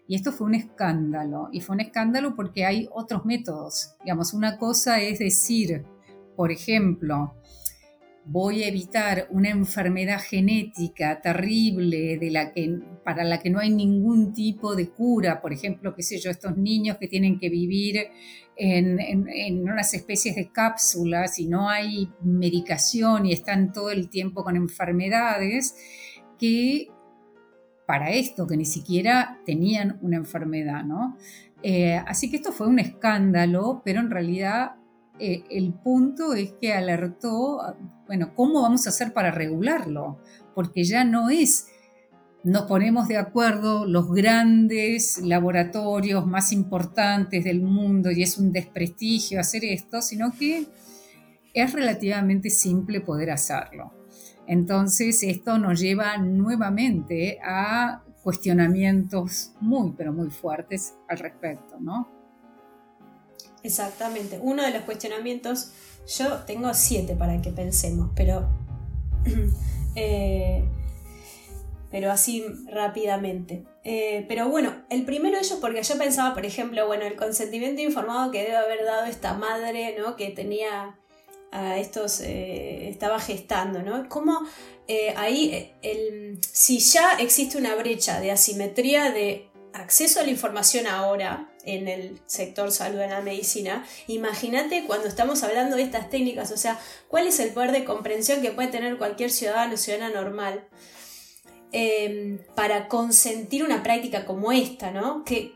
Y 0.07 0.15
esto 0.15 0.31
fue 0.31 0.47
un 0.47 0.55
escándalo, 0.55 1.47
y 1.51 1.61
fue 1.61 1.75
un 1.75 1.79
escándalo 1.79 2.35
porque 2.35 2.65
hay 2.65 2.89
otros 2.91 3.23
métodos. 3.25 3.95
Digamos, 4.03 4.33
una 4.33 4.57
cosa 4.57 4.99
es 5.01 5.19
decir, 5.19 5.85
por 6.35 6.51
ejemplo, 6.51 7.35
voy 8.25 8.63
a 8.63 8.67
evitar 8.67 9.27
una 9.31 9.49
enfermedad 9.49 10.19
genética 10.19 11.21
terrible 11.21 12.17
de 12.17 12.31
la 12.31 12.51
que, 12.51 12.79
para 13.03 13.23
la 13.23 13.39
que 13.39 13.49
no 13.49 13.59
hay 13.59 13.69
ningún 13.69 14.33
tipo 14.33 14.75
de 14.75 14.89
cura, 14.89 15.41
por 15.41 15.53
ejemplo, 15.53 15.93
qué 15.93 16.03
sé 16.03 16.19
yo, 16.19 16.31
estos 16.31 16.57
niños 16.57 16.97
que 16.97 17.07
tienen 17.07 17.37
que 17.37 17.49
vivir 17.49 18.07
en, 18.55 18.99
en, 18.99 19.61
unas 19.61 19.93
especies 19.93 20.35
de 20.35 20.51
cápsulas 20.51 21.39
y 21.39 21.47
no 21.47 21.69
hay 21.69 22.09
medicación 22.21 23.25
y 23.25 23.33
están 23.33 23.73
todo 23.73 23.91
el 23.91 24.09
tiempo 24.09 24.43
con 24.43 24.55
enfermedades, 24.55 25.75
que 26.39 26.87
para 27.85 28.11
esto, 28.11 28.47
que 28.47 28.57
ni 28.57 28.65
siquiera 28.65 29.41
tenían 29.45 29.99
una 30.01 30.17
enfermedad, 30.17 30.83
¿no? 30.83 31.17
Eh, 31.61 31.95
así 32.07 32.29
que 32.29 32.37
esto 32.37 32.51
fue 32.51 32.67
un 32.67 32.79
escándalo, 32.79 33.81
pero 33.83 33.99
en 33.99 34.09
realidad 34.09 34.75
eh, 35.19 35.43
el 35.49 35.73
punto 35.73 36.33
es 36.33 36.53
que 36.53 36.73
alertó, 36.73 37.75
bueno, 38.07 38.33
¿cómo 38.35 38.61
vamos 38.61 38.85
a 38.85 38.89
hacer 38.89 39.13
para 39.13 39.31
regularlo? 39.31 40.19
Porque 40.55 40.83
ya 40.83 41.03
no 41.03 41.29
es, 41.29 41.67
nos 42.43 42.63
ponemos 42.63 43.07
de 43.07 43.17
acuerdo 43.17 43.85
los 43.85 44.11
grandes 44.11 45.19
laboratorios 45.19 46.25
más 46.25 46.51
importantes 46.51 47.43
del 47.43 47.61
mundo 47.61 48.11
y 48.11 48.23
es 48.23 48.37
un 48.37 48.51
desprestigio 48.51 49.39
hacer 49.39 49.63
esto, 49.65 50.01
sino 50.01 50.31
que 50.37 50.67
es 51.53 51.73
relativamente 51.73 52.49
simple 52.49 53.01
poder 53.01 53.31
hacerlo. 53.31 53.93
Entonces 54.47 55.23
esto 55.23 55.57
nos 55.57 55.79
lleva 55.79 56.17
nuevamente 56.17 57.39
a 57.43 58.03
cuestionamientos 58.23 59.53
muy, 59.61 59.93
pero 59.95 60.11
muy 60.11 60.29
fuertes 60.29 60.95
al 61.07 61.19
respecto, 61.19 61.79
¿no? 61.79 62.22
Exactamente. 63.63 64.39
Uno 64.41 64.63
de 64.63 64.71
los 64.71 64.83
cuestionamientos, 64.83 65.71
yo 66.17 66.43
tengo 66.45 66.73
siete 66.73 67.15
para 67.15 67.41
que 67.41 67.49
pensemos, 67.49 68.11
pero, 68.13 68.49
eh, 69.95 70.65
pero 71.89 72.11
así 72.11 72.45
rápidamente. 72.67 73.63
Eh, 73.85 74.25
pero 74.27 74.49
bueno, 74.49 74.83
el 74.89 75.05
primero 75.05 75.37
de 75.37 75.45
ellos, 75.45 75.59
porque 75.61 75.81
yo 75.81 75.97
pensaba, 75.97 76.33
por 76.33 76.45
ejemplo, 76.45 76.85
bueno, 76.87 77.05
el 77.05 77.15
consentimiento 77.15 77.81
informado 77.81 78.31
que 78.31 78.43
debe 78.43 78.57
haber 78.57 78.83
dado 78.83 79.05
esta 79.05 79.33
madre, 79.33 79.95
¿no? 79.97 80.17
Que 80.17 80.29
tenía 80.31 80.97
a 81.51 81.77
estos, 81.77 82.19
eh, 82.19 82.89
estaba 82.89 83.19
gestando, 83.19 83.81
¿no? 83.81 84.09
Como 84.09 84.41
ahí, 85.15 85.71
el, 85.81 86.39
si 86.51 86.79
ya 86.79 87.13
existe 87.19 87.57
una 87.57 87.75
brecha 87.75 88.19
de 88.19 88.31
asimetría 88.31 89.11
de 89.11 89.52
acceso 89.73 90.19
a 90.19 90.23
la 90.23 90.29
información 90.29 90.87
ahora 90.87 91.49
en 91.65 91.87
el 91.87 92.19
sector 92.25 92.71
salud 92.71 92.99
en 92.99 93.09
la 93.09 93.21
medicina, 93.21 93.85
imagínate 94.07 94.85
cuando 94.85 95.07
estamos 95.07 95.43
hablando 95.43 95.75
de 95.75 95.83
estas 95.83 96.09
técnicas, 96.09 96.51
o 96.51 96.57
sea, 96.57 96.79
cuál 97.07 97.27
es 97.27 97.39
el 97.39 97.51
poder 97.51 97.71
de 97.71 97.85
comprensión 97.85 98.41
que 98.41 98.51
puede 98.51 98.69
tener 98.69 98.97
cualquier 98.97 99.31
ciudadano 99.31 99.73
o 99.73 99.77
ciudadana 99.77 100.13
normal 100.13 100.67
em, 101.71 102.39
para 102.55 102.87
consentir 102.87 103.63
una 103.63 103.81
práctica 103.81 104.25
como 104.25 104.51
esta, 104.51 104.91
¿no? 104.91 105.23
Que, 105.23 105.55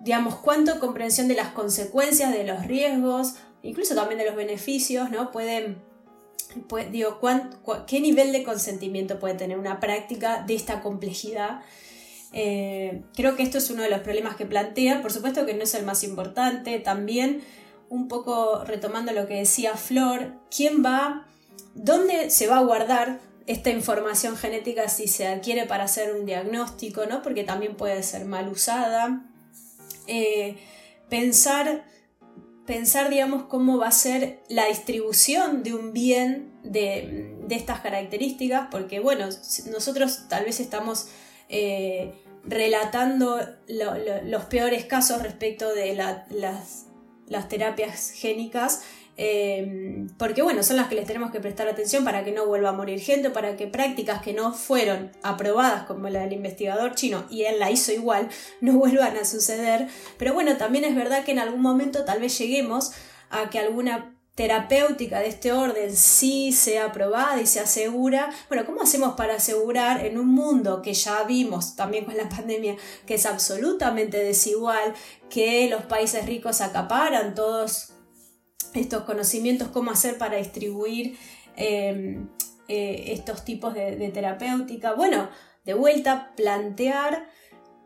digamos, 0.00 0.36
cuánto 0.36 0.80
comprensión 0.80 1.28
de 1.28 1.34
las 1.34 1.48
consecuencias, 1.48 2.32
de 2.32 2.44
los 2.44 2.66
riesgos, 2.66 3.34
incluso 3.62 3.94
también 3.94 4.18
de 4.18 4.26
los 4.26 4.36
beneficios, 4.36 5.10
¿no? 5.10 5.32
Pueden, 5.32 5.82
digo, 6.90 7.20
¿qué 7.86 8.00
nivel 8.00 8.32
de 8.32 8.42
consentimiento 8.44 9.18
puede 9.18 9.34
tener 9.34 9.58
una 9.58 9.80
práctica 9.80 10.42
de 10.46 10.54
esta 10.54 10.80
complejidad? 10.80 11.60
Eh, 12.36 13.04
creo 13.14 13.36
que 13.36 13.44
esto 13.44 13.58
es 13.58 13.70
uno 13.70 13.84
de 13.84 13.88
los 13.88 14.00
problemas 14.00 14.34
que 14.34 14.44
plantea, 14.44 15.00
por 15.02 15.12
supuesto 15.12 15.46
que 15.46 15.54
no 15.54 15.62
es 15.62 15.72
el 15.74 15.86
más 15.86 16.02
importante, 16.02 16.80
también 16.80 17.42
un 17.88 18.08
poco 18.08 18.64
retomando 18.64 19.12
lo 19.12 19.28
que 19.28 19.34
decía 19.34 19.76
Flor, 19.76 20.32
¿quién 20.50 20.84
va, 20.84 21.28
dónde 21.76 22.30
se 22.30 22.48
va 22.48 22.58
a 22.58 22.64
guardar 22.64 23.20
esta 23.46 23.70
información 23.70 24.36
genética 24.36 24.88
si 24.88 25.06
se 25.06 25.28
adquiere 25.28 25.66
para 25.66 25.84
hacer 25.84 26.12
un 26.12 26.26
diagnóstico, 26.26 27.06
¿no? 27.06 27.22
porque 27.22 27.44
también 27.44 27.76
puede 27.76 28.02
ser 28.02 28.24
mal 28.24 28.48
usada? 28.48 29.24
Eh, 30.08 30.56
pensar, 31.08 31.84
pensar, 32.66 33.10
digamos, 33.10 33.44
cómo 33.44 33.78
va 33.78 33.86
a 33.86 33.92
ser 33.92 34.40
la 34.48 34.66
distribución 34.66 35.62
de 35.62 35.72
un 35.72 35.92
bien 35.92 36.50
de, 36.64 37.36
estas 37.48 37.78
características, 37.78 38.66
porque 38.72 38.98
bueno, 38.98 39.28
nosotros 39.70 40.24
tal 40.28 40.46
vez 40.46 40.58
estamos 40.58 41.06
eh, 41.48 42.23
relatando 42.46 43.40
los 43.66 44.44
peores 44.44 44.84
casos 44.84 45.22
respecto 45.22 45.74
de 45.74 45.94
las, 45.94 47.48
terapias 47.48 48.10
génicas, 48.10 48.82
eh, 49.16 50.06
porque 50.18 50.42
bueno, 50.42 50.62
son 50.64 50.76
las 50.76 50.88
que 50.88 50.96
les 50.96 51.06
tenemos 51.06 51.30
que 51.30 51.38
prestar 51.40 51.68
atención 51.68 52.04
para 52.04 52.24
que 52.24 52.32
no 52.32 52.46
vuelva 52.46 52.70
a 52.70 52.72
morir 52.72 53.00
gente, 53.00 53.30
para 53.30 53.56
que 53.56 53.68
prácticas 53.68 54.20
que 54.20 54.32
no 54.32 54.52
fueron 54.52 55.12
aprobadas 55.22 55.84
como 55.84 56.08
la 56.08 56.22
del 56.22 56.32
investigador 56.32 56.94
chino 56.96 57.24
y 57.30 57.44
él 57.44 57.60
la 57.60 57.70
hizo 57.70 57.92
igual, 57.92 58.28
no 58.60 58.72
vuelvan 58.74 59.16
a 59.16 59.24
suceder. 59.24 59.88
Pero 60.18 60.34
bueno, 60.34 60.56
también 60.56 60.84
es 60.84 60.94
verdad 60.94 61.24
que 61.24 61.32
en 61.32 61.38
algún 61.38 61.62
momento 61.62 62.04
tal 62.04 62.20
vez 62.20 62.36
lleguemos 62.38 62.92
a 63.30 63.50
que 63.50 63.58
alguna 63.58 64.13
terapéutica 64.34 65.20
de 65.20 65.28
este 65.28 65.52
orden 65.52 65.94
sí 65.94 66.50
sea 66.52 66.86
aprobada 66.86 67.40
y 67.40 67.46
se 67.46 67.60
asegura. 67.60 68.30
Bueno, 68.48 68.66
¿cómo 68.66 68.82
hacemos 68.82 69.14
para 69.14 69.36
asegurar 69.36 70.04
en 70.04 70.18
un 70.18 70.28
mundo 70.28 70.82
que 70.82 70.92
ya 70.92 71.22
vimos 71.22 71.76
también 71.76 72.04
con 72.04 72.16
la 72.16 72.28
pandemia 72.36 72.76
que 73.06 73.14
es 73.14 73.26
absolutamente 73.26 74.18
desigual, 74.18 74.94
que 75.30 75.68
los 75.68 75.84
países 75.84 76.26
ricos 76.26 76.60
acaparan 76.60 77.34
todos 77.34 77.92
estos 78.74 79.04
conocimientos, 79.04 79.68
cómo 79.68 79.92
hacer 79.92 80.18
para 80.18 80.36
distribuir 80.36 81.16
em, 81.56 82.28
eh, 82.66 83.12
estos 83.12 83.44
tipos 83.44 83.72
de, 83.72 83.94
de 83.96 84.08
terapéutica? 84.08 84.94
Bueno, 84.94 85.28
de 85.64 85.74
vuelta, 85.74 86.32
plantear 86.36 87.28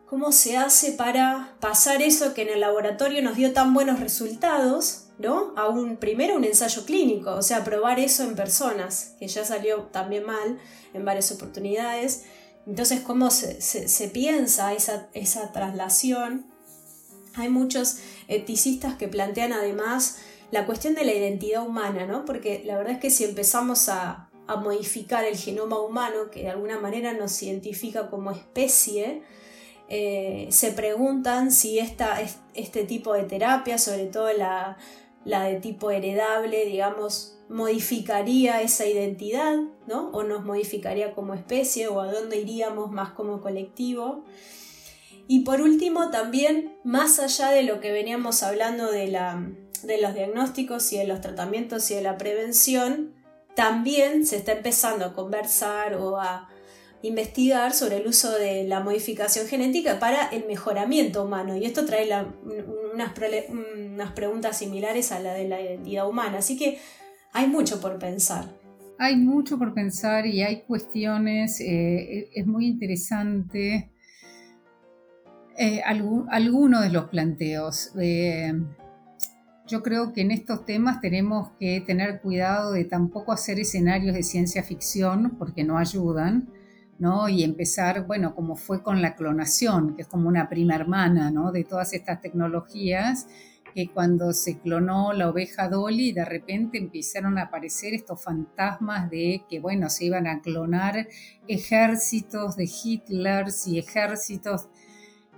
cómo 0.07 0.33
se 0.33 0.57
hace 0.57 0.93
para 0.93 1.57
pasar 1.61 2.01
eso 2.01 2.33
que 2.33 2.43
en 2.43 2.49
el 2.49 2.61
laboratorio 2.61 3.21
nos 3.21 3.37
dio 3.37 3.53
tan 3.53 3.75
buenos 3.75 4.01
resultados 4.01 5.08
¿no? 5.19 5.53
A 5.57 5.69
un, 5.69 5.97
primero 5.97 6.37
un 6.37 6.45
ensayo 6.45 6.85
clínico, 6.85 7.33
o 7.35 7.43
sea, 7.43 7.65
probar 7.65 7.99
eso 7.99 8.23
en 8.23 8.35
personas, 8.35 9.15
que 9.19 9.29
ya 9.29 9.45
salió 9.45 9.83
también 9.85 10.25
mal 10.25 10.59
en 10.95 11.05
varias 11.05 11.33
oportunidades. 11.33 12.25
Entonces, 12.67 13.01
¿cómo 13.01 13.31
se, 13.31 14.09
piensa 14.13 14.73
esa, 14.75 15.09
esa, 15.15 15.53
traslación? 15.53 16.47
Hay 17.35 17.49
muchos 17.49 17.99
eticistas 18.29 18.97
que 18.97 19.09
plantean 19.09 19.53
además 19.53 20.19
la 20.51 20.67
cuestión 20.67 20.95
de 20.95 21.05
la 21.05 21.13
identidad 21.13 21.67
humana, 21.67 22.07
¿no? 22.07 22.25
Porque 22.25 22.63
la 22.65 22.77
verdad 22.77 22.95
es 22.95 23.01
que 23.01 23.11
si 23.11 23.25
empezamos 23.25 23.89
a, 23.89 24.31
a 24.47 24.57
modificar 24.57 25.25
el 25.25 25.37
genoma 25.37 25.81
humano, 25.81 26.31
que 26.31 26.43
de 26.43 26.51
alguna 26.51 26.79
manera 26.79 27.13
nos 27.13 27.43
identifica 27.43 28.09
como 28.09 28.31
especie, 28.31 29.23
eh, 29.91 30.49
se 30.51 30.73
preguntan 30.73 31.51
si 31.51 31.79
esta, 31.79 32.19
este 32.55 32.85
tipo 32.85 33.15
de 33.15 33.25
terapia, 33.25 33.79
sobre 33.79 34.07
todo 34.07 34.31
la, 34.33 34.77
la 35.29 35.45
de 35.45 35.61
tipo 35.61 35.91
heredable, 35.91 36.65
digamos, 36.65 37.39
modificaría 37.51 38.63
esa 38.63 38.87
identidad, 38.87 39.59
¿no? 39.87 40.09
O 40.13 40.23
nos 40.23 40.43
modificaría 40.43 41.15
como 41.15 41.35
especie 41.35 41.87
o 41.87 42.01
a 42.01 42.11
dónde 42.11 42.39
iríamos 42.39 42.91
más 42.91 43.11
como 43.11 43.43
colectivo. 43.43 44.25
Y 45.27 45.41
por 45.41 45.61
último, 45.61 46.09
también, 46.09 46.79
más 46.83 47.19
allá 47.19 47.51
de 47.51 47.63
lo 47.63 47.79
que 47.79 47.93
veníamos 47.93 48.43
hablando 48.43 48.91
de, 48.91 49.09
la, 49.09 49.47
de 49.83 50.01
los 50.01 50.15
diagnósticos 50.15 50.91
y 50.95 50.97
de 50.97 51.07
los 51.07 51.21
tratamientos 51.21 51.91
y 51.91 51.97
de 51.97 52.01
la 52.03 52.17
prevención, 52.17 53.13
también 53.55 54.25
se 54.25 54.37
está 54.37 54.53
empezando 54.53 55.05
a 55.05 55.13
conversar 55.13 55.97
o 55.97 56.19
a 56.19 56.49
investigar 57.03 57.73
sobre 57.73 57.99
el 57.99 58.07
uso 58.07 58.33
de 58.33 58.65
la 58.65 58.81
modificación 58.81 59.47
genética 59.47 59.99
para 59.99 60.29
el 60.29 60.47
mejoramiento 60.47 61.25
humano. 61.25 61.57
Y 61.57 61.65
esto 61.65 61.85
trae 61.85 62.09
unas, 62.95 63.13
unas 63.49 64.13
preguntas 64.13 64.59
similares 64.59 65.13
a 65.13 65.21
la 65.21 65.35
de 65.35 65.49
la 65.49 65.61
identidad 65.61 66.09
humana. 66.09 66.39
Así 66.39 66.57
que 66.57 66.79
hay 67.33 67.47
mucho 67.47 67.81
por 67.81 67.99
pensar. 67.99 68.49
Hay 68.99 69.17
mucho 69.17 69.59
por 69.59 69.75
pensar 69.75 70.27
y 70.27 70.43
hay 70.43 70.63
cuestiones, 70.63 71.61
eh, 71.61 72.31
es 72.35 72.47
muy 72.47 72.67
interesante 72.67 73.93
eh, 75.57 75.83
algunos 75.83 76.83
de 76.83 76.91
los 76.91 77.05
planteos. 77.05 77.93
Eh, 78.01 78.53
yo 79.69 79.83
creo 79.83 80.13
que 80.13 80.23
en 80.23 80.31
estos 80.31 80.65
temas 80.65 81.01
tenemos 81.01 81.51
que 81.61 81.81
tener 81.81 82.21
cuidado 82.21 82.73
de 82.73 82.85
tampoco 82.85 83.33
hacer 83.33 83.61
escenarios 83.61 84.15
de 84.15 84.23
ciencia 84.23 84.63
ficción 84.63 85.37
porque 85.39 85.63
no 85.63 85.79
ayudan, 85.79 86.49
¿no? 86.99 87.29
Y 87.29 87.43
empezar, 87.45 88.07
bueno, 88.07 88.35
como 88.35 88.57
fue 88.57 88.83
con 88.83 89.03
la 89.03 89.15
clonación, 89.15 89.95
que 89.95 90.03
es 90.03 90.09
como 90.09 90.29
una 90.29 90.49
prima 90.49 90.75
hermana, 90.75 91.31
¿no? 91.31 91.53
De 91.53 91.65
todas 91.65 91.93
estas 91.93 92.21
tecnologías, 92.21 93.27
que 93.75 93.89
cuando 93.89 94.33
se 94.33 94.59
clonó 94.59 95.13
la 95.13 95.29
oveja 95.29 95.69
Dolly, 95.69 96.13
de 96.13 96.25
repente 96.25 96.79
empezaron 96.79 97.39
a 97.39 97.45
aparecer 97.45 97.95
estos 97.95 98.23
fantasmas 98.23 99.11
de 99.11 99.45
que, 99.49 99.61
bueno, 99.61 99.91
se 99.91 100.07
iban 100.07 100.27
a 100.27 100.41
clonar 100.41 101.09
ejércitos 101.47 102.57
de 102.57 102.65
Hitlers 102.65 103.67
y 103.67 103.79
ejércitos 103.79 104.69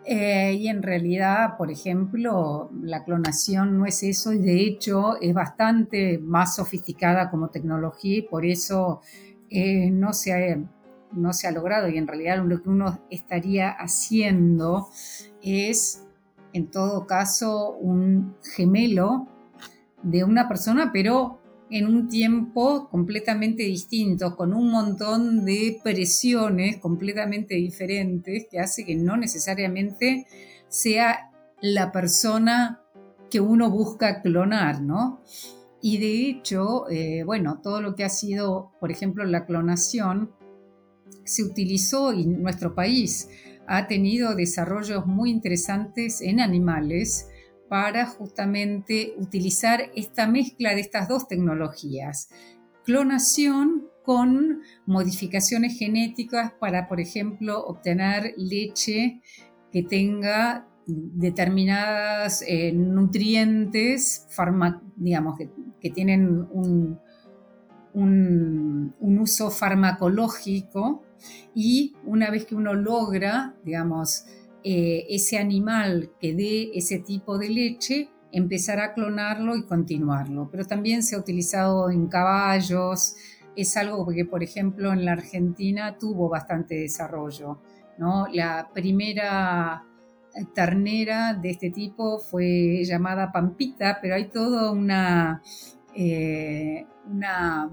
eh, 0.04 0.54
y 0.58 0.68
en 0.68 0.82
realidad, 0.82 1.56
por 1.58 1.70
ejemplo, 1.70 2.70
la 2.82 3.04
clonación 3.04 3.76
no 3.78 3.84
es 3.86 4.02
eso 4.02 4.32
y 4.32 4.38
de 4.38 4.62
hecho 4.62 5.20
es 5.20 5.34
bastante 5.34 6.18
más 6.18 6.56
sofisticada 6.56 7.30
como 7.30 7.50
tecnología 7.50 8.18
y 8.18 8.22
por 8.22 8.46
eso 8.46 9.02
eh, 9.50 9.90
no, 9.90 10.12
se 10.14 10.32
ha, 10.32 10.58
no 11.12 11.32
se 11.32 11.46
ha 11.46 11.52
logrado. 11.52 11.88
Y 11.88 11.98
en 11.98 12.06
realidad 12.06 12.44
lo 12.44 12.62
que 12.62 12.68
uno 12.68 13.00
estaría 13.10 13.70
haciendo 13.70 14.88
es, 15.42 16.04
en 16.52 16.70
todo 16.70 17.06
caso, 17.06 17.76
un 17.76 18.36
gemelo 18.54 19.28
de 20.02 20.24
una 20.24 20.48
persona, 20.48 20.90
pero 20.92 21.40
en 21.70 21.86
un 21.86 22.08
tiempo 22.08 22.88
completamente 22.88 23.62
distinto, 23.62 24.36
con 24.36 24.52
un 24.52 24.70
montón 24.70 25.44
de 25.44 25.80
presiones 25.82 26.78
completamente 26.78 27.54
diferentes 27.54 28.46
que 28.50 28.58
hace 28.58 28.84
que 28.84 28.96
no 28.96 29.16
necesariamente 29.16 30.26
sea 30.68 31.30
la 31.60 31.92
persona 31.92 32.80
que 33.30 33.40
uno 33.40 33.70
busca 33.70 34.20
clonar, 34.22 34.82
¿no? 34.82 35.20
Y 35.80 35.98
de 35.98 36.28
hecho, 36.28 36.90
eh, 36.90 37.22
bueno, 37.24 37.60
todo 37.62 37.80
lo 37.80 37.94
que 37.94 38.04
ha 38.04 38.08
sido, 38.08 38.72
por 38.80 38.90
ejemplo, 38.90 39.24
la 39.24 39.46
clonación, 39.46 40.32
se 41.34 41.42
utilizó 41.42 42.12
y 42.12 42.26
nuestro 42.26 42.74
país 42.74 43.28
ha 43.66 43.86
tenido 43.86 44.34
desarrollos 44.34 45.06
muy 45.06 45.30
interesantes 45.30 46.20
en 46.20 46.40
animales, 46.40 47.28
para 47.70 48.04
justamente 48.04 49.14
utilizar 49.16 49.92
esta 49.94 50.26
mezcla 50.26 50.74
de 50.74 50.80
estas 50.80 51.06
dos 51.06 51.28
tecnologías. 51.28 52.28
Clonación 52.84 53.86
con 54.02 54.62
modificaciones 54.86 55.78
genéticas 55.78 56.52
para, 56.58 56.88
por 56.88 57.00
ejemplo, 57.00 57.64
obtener 57.64 58.34
leche 58.36 59.22
que 59.70 59.84
tenga 59.84 60.66
determinados 60.84 62.42
eh, 62.42 62.72
nutrientes, 62.72 64.26
digamos, 64.96 65.38
que, 65.80 65.90
tienen 65.90 66.48
un, 66.50 66.98
un, 67.94 68.94
uso 69.20 69.48
farmacológico 69.52 71.04
y 71.54 71.94
una 72.04 72.30
vez 72.30 72.46
que 72.46 72.54
uno 72.54 72.74
logra, 72.74 73.54
digamos, 73.64 74.26
eh, 74.62 75.06
ese 75.08 75.38
animal 75.38 76.10
que 76.20 76.34
dé 76.34 76.70
ese 76.74 76.98
tipo 76.98 77.38
de 77.38 77.48
leche, 77.48 78.10
empezar 78.32 78.78
a 78.80 78.94
clonarlo 78.94 79.56
y 79.56 79.64
continuarlo. 79.64 80.48
Pero 80.50 80.64
también 80.64 81.02
se 81.02 81.16
ha 81.16 81.18
utilizado 81.18 81.90
en 81.90 82.08
caballos, 82.08 83.16
es 83.56 83.76
algo 83.76 84.06
que, 84.06 84.24
por 84.24 84.42
ejemplo, 84.42 84.92
en 84.92 85.04
la 85.04 85.12
Argentina 85.12 85.96
tuvo 85.98 86.28
bastante 86.28 86.76
desarrollo. 86.76 87.60
¿no? 87.98 88.26
La 88.32 88.70
primera 88.72 89.84
ternera 90.54 91.34
de 91.34 91.50
este 91.50 91.70
tipo 91.70 92.18
fue 92.18 92.82
llamada 92.84 93.32
Pampita, 93.32 93.98
pero 94.00 94.14
hay 94.14 94.28
toda 94.28 94.70
una, 94.70 95.42
eh, 95.94 96.86
una 97.06 97.70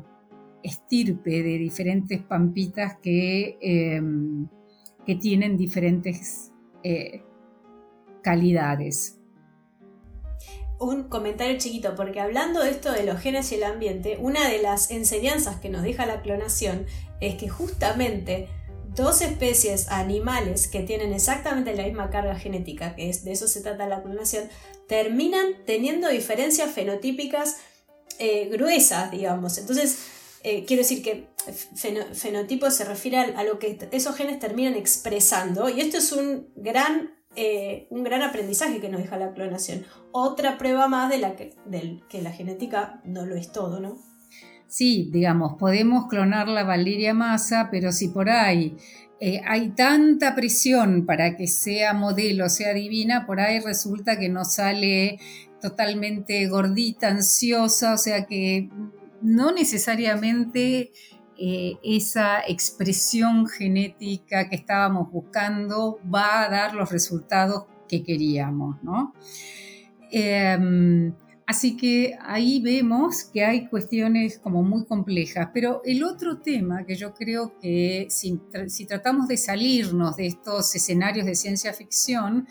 estirpe 0.63 1.43
de 1.43 1.57
diferentes 1.57 2.21
pampitas 2.21 2.97
que, 3.01 3.57
em, 3.61 4.47
que 5.05 5.15
tienen 5.15 5.57
diferentes 5.57 6.51
eh, 6.83 7.23
calidades. 8.21 9.17
Un 10.79 11.03
comentario 11.09 11.57
chiquito, 11.57 11.95
porque 11.95 12.19
hablando 12.19 12.61
de 12.61 12.69
esto 12.69 12.91
de 12.91 13.03
los 13.03 13.19
genes 13.19 13.51
y 13.51 13.55
el 13.55 13.63
ambiente, 13.63 14.17
una 14.19 14.47
de 14.47 14.61
las 14.61 14.91
enseñanzas 14.91 15.59
que 15.59 15.69
nos 15.69 15.81
deja 15.81 16.05
la 16.05 16.21
clonación 16.21 16.85
es 17.19 17.35
que 17.35 17.49
justamente 17.49 18.47
dos 18.95 19.21
especies 19.21 19.89
animales 19.89 20.67
que 20.67 20.81
tienen 20.81 21.13
exactamente 21.13 21.75
la 21.75 21.83
misma 21.83 22.09
carga 22.09 22.35
genética, 22.35 22.95
que 22.95 23.09
es 23.09 23.23
de 23.23 23.31
eso 23.31 23.47
se 23.47 23.61
trata 23.61 23.87
la 23.87 24.03
clonación, 24.03 24.49
terminan 24.87 25.45
teniendo 25.65 26.09
diferencias 26.09 26.71
fenotípicas 26.71 27.57
eh, 28.19 28.49
gruesas, 28.51 29.11
digamos. 29.11 29.57
Entonces, 29.57 29.99
eh, 30.49 30.63
quiero 30.65 30.81
decir 30.81 31.03
que 31.03 31.27
fenotipo 32.13 32.71
se 32.71 32.85
refiere 32.85 33.17
a, 33.17 33.43
lo 33.43 33.59
que 33.59 33.77
esos 33.91 34.15
genes 34.15 34.39
terminan 34.39 34.75
expresando 34.75 35.67
y 35.67 35.81
esto 35.81 35.97
es 35.97 36.13
un 36.13 36.47
gran, 36.55 37.11
eh, 37.35 37.87
un 37.89 38.05
gran 38.05 38.21
aprendizaje 38.21 38.79
que 38.79 38.87
nos 38.87 39.01
deja 39.01 39.17
la 39.17 39.33
clonación. 39.33 39.83
Otra 40.13 40.57
prueba 40.57 40.87
más 40.87 41.09
de 41.09 41.17
la 41.17 41.35
que, 41.35 41.53
que 42.07 42.21
la 42.21 42.31
genética 42.31 43.01
no 43.03 43.25
lo 43.25 43.35
es 43.35 43.51
todo, 43.51 43.81
¿no? 43.81 43.97
Sí, 44.67 45.09
digamos, 45.11 45.57
podemos 45.59 46.07
clonar 46.07 46.47
la 46.47 46.63
Valeria 46.63 47.13
Massa, 47.13 47.67
pero 47.69 47.91
si 47.91 48.07
por 48.07 48.29
ahí 48.29 48.77
eh, 49.19 49.41
hay 49.45 49.71
tanta 49.71 50.33
presión 50.33 51.05
para 51.05 51.35
que 51.35 51.47
sea 51.47 51.93
modelo, 51.93 52.47
sea 52.47 52.73
divina, 52.73 53.25
por 53.25 53.41
ahí 53.41 53.59
resulta 53.59 54.17
que 54.17 54.29
no 54.29 54.45
sale 54.45 55.19
totalmente 55.61 56.47
gordita, 56.47 57.09
ansiosa, 57.09 57.93
o 57.93 57.97
sea 57.97 58.25
que 58.25 58.69
no 59.21 59.51
necesariamente 59.51 60.91
eh, 61.39 61.77
esa 61.83 62.41
expresión 62.47 63.47
genética 63.47 64.49
que 64.49 64.55
estábamos 64.55 65.11
buscando 65.11 65.99
va 66.13 66.43
a 66.43 66.49
dar 66.49 66.73
los 66.73 66.91
resultados 66.91 67.65
que 67.87 68.03
queríamos, 68.03 68.81
¿no? 68.81 69.13
Em, 70.11 71.13
así 71.45 71.77
que 71.77 72.17
ahí 72.21 72.59
vemos 72.59 73.23
que 73.25 73.45
hay 73.45 73.67
cuestiones 73.67 74.39
como 74.39 74.63
muy 74.63 74.85
complejas, 74.85 75.49
pero 75.53 75.81
el 75.85 76.03
otro 76.03 76.39
tema 76.39 76.85
que 76.85 76.95
yo 76.95 77.13
creo 77.13 77.53
que 77.59 78.07
si, 78.09 78.39
tratamos 78.87 79.27
de 79.27 79.37
salirnos 79.37 80.15
de 80.15 80.27
estos 80.27 80.73
escenarios 80.75 81.27
de 81.27 81.35
ciencia 81.35 81.71
ficción, 81.71 82.47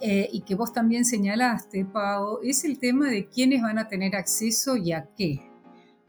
eh, 0.00 0.28
y 0.32 0.42
que 0.42 0.54
vos 0.54 0.72
también 0.72 1.04
señalaste, 1.04 1.84
Pau, 1.84 2.38
es 2.44 2.64
el 2.64 2.78
tema 2.78 3.10
de 3.10 3.26
quiénes 3.26 3.62
van 3.62 3.78
a 3.78 3.88
tener 3.88 4.14
acceso 4.14 4.76
y 4.76 4.92
a 4.92 5.08
qué. 5.16 5.47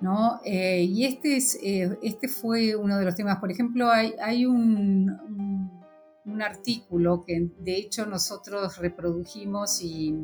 ¿No? 0.01 0.39
Eh, 0.45 0.83
y 0.83 1.05
este, 1.05 1.37
es, 1.37 1.59
eh, 1.61 1.97
este 2.01 2.27
fue 2.27 2.75
uno 2.75 2.97
de 2.97 3.05
los 3.05 3.15
temas. 3.15 3.39
Por 3.39 3.51
ejemplo, 3.51 3.89
hay, 3.89 4.13
hay 4.21 4.45
un, 4.45 5.09
un, 6.25 6.41
artículo 6.41 7.25
que 7.25 7.49
de 7.59 7.75
hecho 7.75 8.05
nosotros 8.05 8.77
reprodujimos 8.77 9.81
y 9.81 10.15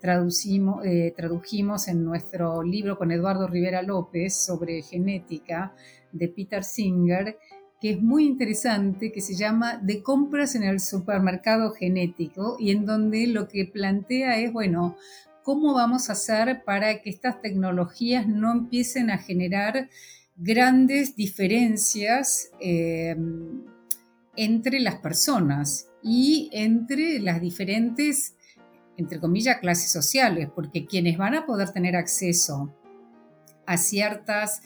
traducimos, 0.00 0.84
eh, 0.84 1.14
tradujimos 1.16 1.88
en 1.88 2.04
nuestro 2.04 2.62
libro 2.62 2.98
con 2.98 3.10
Eduardo 3.10 3.46
Rivera 3.46 3.80
López 3.80 4.36
sobre 4.36 4.82
genética 4.82 5.74
de 6.12 6.28
Peter 6.28 6.62
Singer, 6.62 7.38
que 7.80 7.90
es 7.90 8.02
muy 8.02 8.26
interesante, 8.26 9.12
que 9.12 9.20
se 9.20 9.34
llama 9.34 9.78
De 9.78 10.02
compras 10.02 10.54
en 10.54 10.62
el 10.62 10.80
supermercado 10.80 11.72
genético 11.72 12.56
y 12.58 12.70
en 12.70 12.84
donde 12.84 13.26
lo 13.26 13.48
que 13.48 13.64
plantea 13.64 14.38
es, 14.38 14.52
bueno, 14.52 14.96
cómo 15.46 15.74
vamos 15.74 16.10
a 16.10 16.14
hacer 16.14 16.64
para 16.64 17.00
que 17.02 17.08
estas 17.08 17.40
tecnologías 17.40 18.26
no 18.26 18.50
empiecen 18.50 19.12
a 19.12 19.18
generar 19.18 19.88
grandes 20.34 21.14
diferencias 21.14 22.50
eh, 22.58 23.14
entre 24.34 24.80
las 24.80 24.96
personas 24.96 25.88
y 26.02 26.50
entre 26.52 27.20
las 27.20 27.40
diferentes, 27.40 28.34
entre 28.96 29.20
comillas, 29.20 29.58
clases 29.58 29.92
sociales, 29.92 30.48
porque 30.52 30.84
quienes 30.84 31.16
van 31.16 31.36
a 31.36 31.46
poder 31.46 31.70
tener 31.70 31.94
acceso 31.94 32.74
a 33.66 33.76
ciertas 33.76 34.62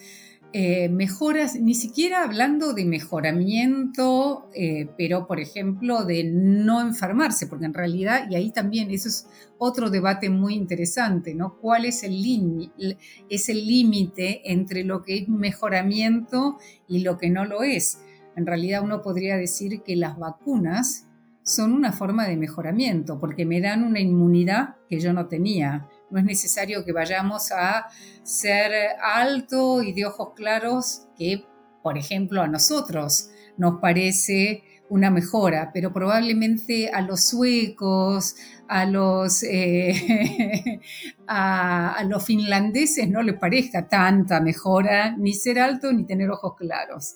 eh, 0.53 0.89
mejoras, 0.89 1.55
ni 1.55 1.75
siquiera 1.75 2.25
hablando 2.25 2.73
de 2.73 2.85
mejoramiento, 2.85 4.49
eh, 4.53 4.89
pero 4.99 5.29
por 5.29 5.39
ejemplo 5.39 6.05
de 6.05 6.25
no 6.25 6.81
enfermarse, 6.81 7.47
porque 7.47 7.67
en 7.67 7.75
realidad, 7.75 8.29
y 8.29 8.35
ahí 8.35 8.51
también 8.51 8.91
eso 8.91 9.09
es 9.09 9.29
otro 9.59 9.91
debate 9.91 10.29
muy 10.29 10.55
interesante, 10.55 11.37
¿no? 11.37 11.57
¿Cuál 11.61 11.85
es 11.85 12.03
el 12.03 12.21
límite 12.21 14.51
entre 14.51 14.83
lo 14.83 15.05
que 15.05 15.19
es 15.19 15.29
mejoramiento 15.29 16.59
y 16.89 17.01
lo 17.01 17.17
que 17.17 17.31
no 17.31 17.45
lo 17.45 17.63
es? 17.63 18.01
En 18.35 18.45
realidad 18.45 18.83
uno 18.83 19.03
podría 19.03 19.37
decir 19.37 19.83
que 19.83 19.95
las 19.95 20.19
vacunas 20.19 21.07
son 21.45 21.73
una 21.73 21.93
forma 21.93 22.27
de 22.27 22.37
mejoramiento, 22.37 23.21
porque 23.21 23.47
me 23.47 23.61
dan 23.61 23.85
una 23.85 24.01
inmunidad 24.01 24.79
que 24.89 24.99
yo 24.99 25.13
no 25.13 25.29
tenía 25.29 25.87
no 26.11 26.19
es 26.19 26.25
necesario 26.25 26.85
que 26.85 26.93
vayamos 26.93 27.53
a 27.53 27.89
ser 28.23 28.73
alto 29.03 29.83
y 29.83 29.93
de 29.93 30.07
ojos 30.07 30.35
claros, 30.35 31.07
que 31.17 31.45
por 31.83 31.97
ejemplo 31.99 32.43
a 32.43 32.49
nosotros 32.49 33.31
nos 33.57 33.81
parece 33.81 34.63
una 34.91 35.11
mejora, 35.11 35.71
pero 35.73 35.93
probablemente 35.93 36.91
a 36.91 37.01
los 37.01 37.25
suecos, 37.25 38.37
a 38.69 38.85
los, 38.85 39.43
eh, 39.45 40.81
a, 41.27 42.05
los 42.07 42.25
finlandeses 42.25 43.09
no 43.09 43.23
les 43.23 43.37
parezca 43.37 43.89
tanta 43.89 44.41
mejora, 44.41 45.17
ni 45.17 45.33
ser 45.33 45.61
alto 45.61 45.93
ni 45.93 46.05
tener 46.05 46.29
ojos 46.31 46.55
claros. 46.57 47.15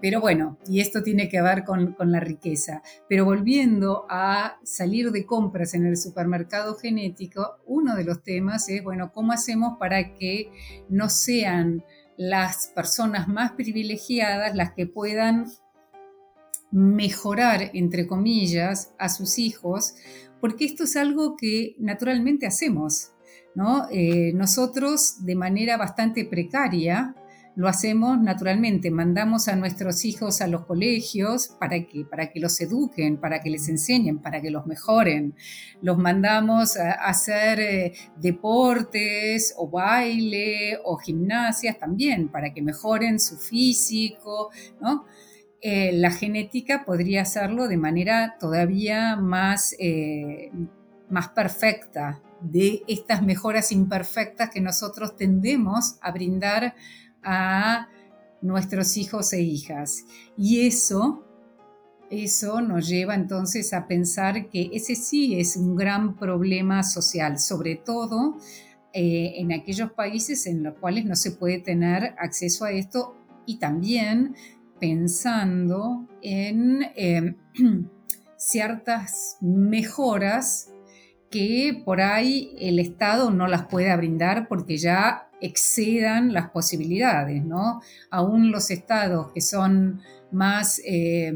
Pero 0.00 0.22
bueno, 0.22 0.58
y 0.66 0.80
esto 0.80 1.02
tiene 1.02 1.28
que 1.28 1.42
ver 1.42 1.64
con, 1.64 1.94
la 1.98 2.20
riqueza. 2.20 2.82
Pero 3.06 3.26
volviendo 3.26 4.06
a 4.08 4.56
salir 4.64 5.10
de 5.12 5.26
compras 5.26 5.74
en 5.74 5.84
el 5.84 5.98
supermercado 5.98 6.74
genético, 6.76 7.58
uno 7.66 7.94
de 7.96 8.04
los 8.04 8.22
temas 8.22 8.70
es, 8.70 8.82
bueno, 8.82 9.12
¿cómo 9.12 9.32
hacemos 9.32 9.76
para 9.78 10.14
que 10.14 10.50
no 10.88 11.10
sean 11.10 11.84
las 12.16 12.68
personas 12.74 13.28
más 13.28 13.52
privilegiadas 13.52 14.54
las 14.54 14.72
que 14.72 14.86
puedan 14.86 15.46
mejorar, 16.70 17.70
entre 17.74 18.06
comillas, 18.06 18.92
a 18.98 19.08
sus 19.08 19.38
hijos? 19.38 19.94
Porque 20.40 20.64
esto 20.64 20.84
es 20.84 20.96
algo 20.96 21.36
que 21.36 21.74
naturalmente 21.78 22.46
hacemos. 22.46 23.12
¿no? 23.54 23.88
Eh, 23.90 24.32
nosotros, 24.34 25.24
de 25.24 25.34
manera 25.34 25.76
bastante 25.76 26.24
precaria, 26.24 27.14
lo 27.56 27.68
hacemos 27.68 28.18
naturalmente, 28.20 28.90
mandamos 28.90 29.48
a 29.48 29.56
nuestros 29.56 30.04
hijos 30.04 30.40
a 30.40 30.46
los 30.46 30.64
colegios 30.66 31.48
para 31.58 31.84
que, 31.84 32.04
para 32.04 32.30
que 32.30 32.40
los 32.40 32.60
eduquen, 32.60 33.18
para 33.18 33.40
que 33.40 33.50
les 33.50 33.68
enseñen, 33.68 34.18
para 34.18 34.40
que 34.40 34.50
los 34.50 34.66
mejoren. 34.66 35.34
Los 35.82 35.98
mandamos 35.98 36.76
a 36.76 36.92
hacer 36.92 37.60
eh, 37.60 37.92
deportes 38.16 39.52
o 39.58 39.68
baile 39.68 40.78
o 40.84 40.96
gimnasias 40.96 41.78
también 41.78 42.28
para 42.28 42.54
que 42.54 42.62
mejoren 42.62 43.18
su 43.18 43.36
físico, 43.36 44.50
eh, 45.62 45.92
la 45.92 46.10
genética 46.10 46.84
podría 46.84 47.22
hacerlo 47.22 47.68
de 47.68 47.76
manera 47.76 48.36
todavía 48.40 49.16
más, 49.16 49.74
eh, 49.78 50.50
más 51.10 51.28
perfecta, 51.28 52.22
de 52.40 52.82
estas 52.88 53.22
mejoras 53.22 53.70
imperfectas 53.70 54.50
que 54.50 54.62
nosotros 54.62 55.16
tendemos 55.16 55.96
a 56.00 56.10
brindar 56.12 56.74
a 57.22 57.88
nuestros 58.40 58.96
hijos 58.96 59.32
e 59.34 59.42
hijas. 59.42 60.04
Y 60.36 60.66
eso, 60.66 61.24
eso 62.10 62.62
nos 62.62 62.88
lleva 62.88 63.14
entonces 63.14 63.74
a 63.74 63.86
pensar 63.86 64.48
que 64.48 64.70
ese 64.72 64.94
sí 64.94 65.38
es 65.38 65.56
un 65.56 65.76
gran 65.76 66.16
problema 66.16 66.82
social, 66.82 67.38
sobre 67.38 67.76
todo 67.76 68.38
eh, 68.92 69.34
en 69.36 69.52
aquellos 69.52 69.92
países 69.92 70.46
en 70.46 70.62
los 70.62 70.74
cuales 70.78 71.04
no 71.04 71.16
se 71.16 71.32
puede 71.32 71.58
tener 71.58 72.14
acceso 72.18 72.64
a 72.64 72.72
esto 72.72 73.14
y 73.46 73.58
también 73.58 74.34
pensando 74.80 76.08
en 76.22 76.90
em, 76.96 77.36
ciertas 78.36 79.36
mejoras 79.40 80.72
que 81.30 81.80
por 81.84 82.00
ahí 82.00 82.54
el 82.58 82.78
Estado 82.78 83.30
no 83.30 83.46
las 83.46 83.66
pueda 83.66 83.96
brindar 83.96 84.48
porque 84.48 84.76
ya 84.76 85.28
excedan 85.40 86.32
las 86.32 86.50
posibilidades, 86.50 87.44
¿no? 87.44 87.80
Aún 88.10 88.50
los 88.50 88.70
estados 88.70 89.30
que 89.32 89.40
son 89.40 90.00
más 90.32 90.80
eh, 90.84 91.32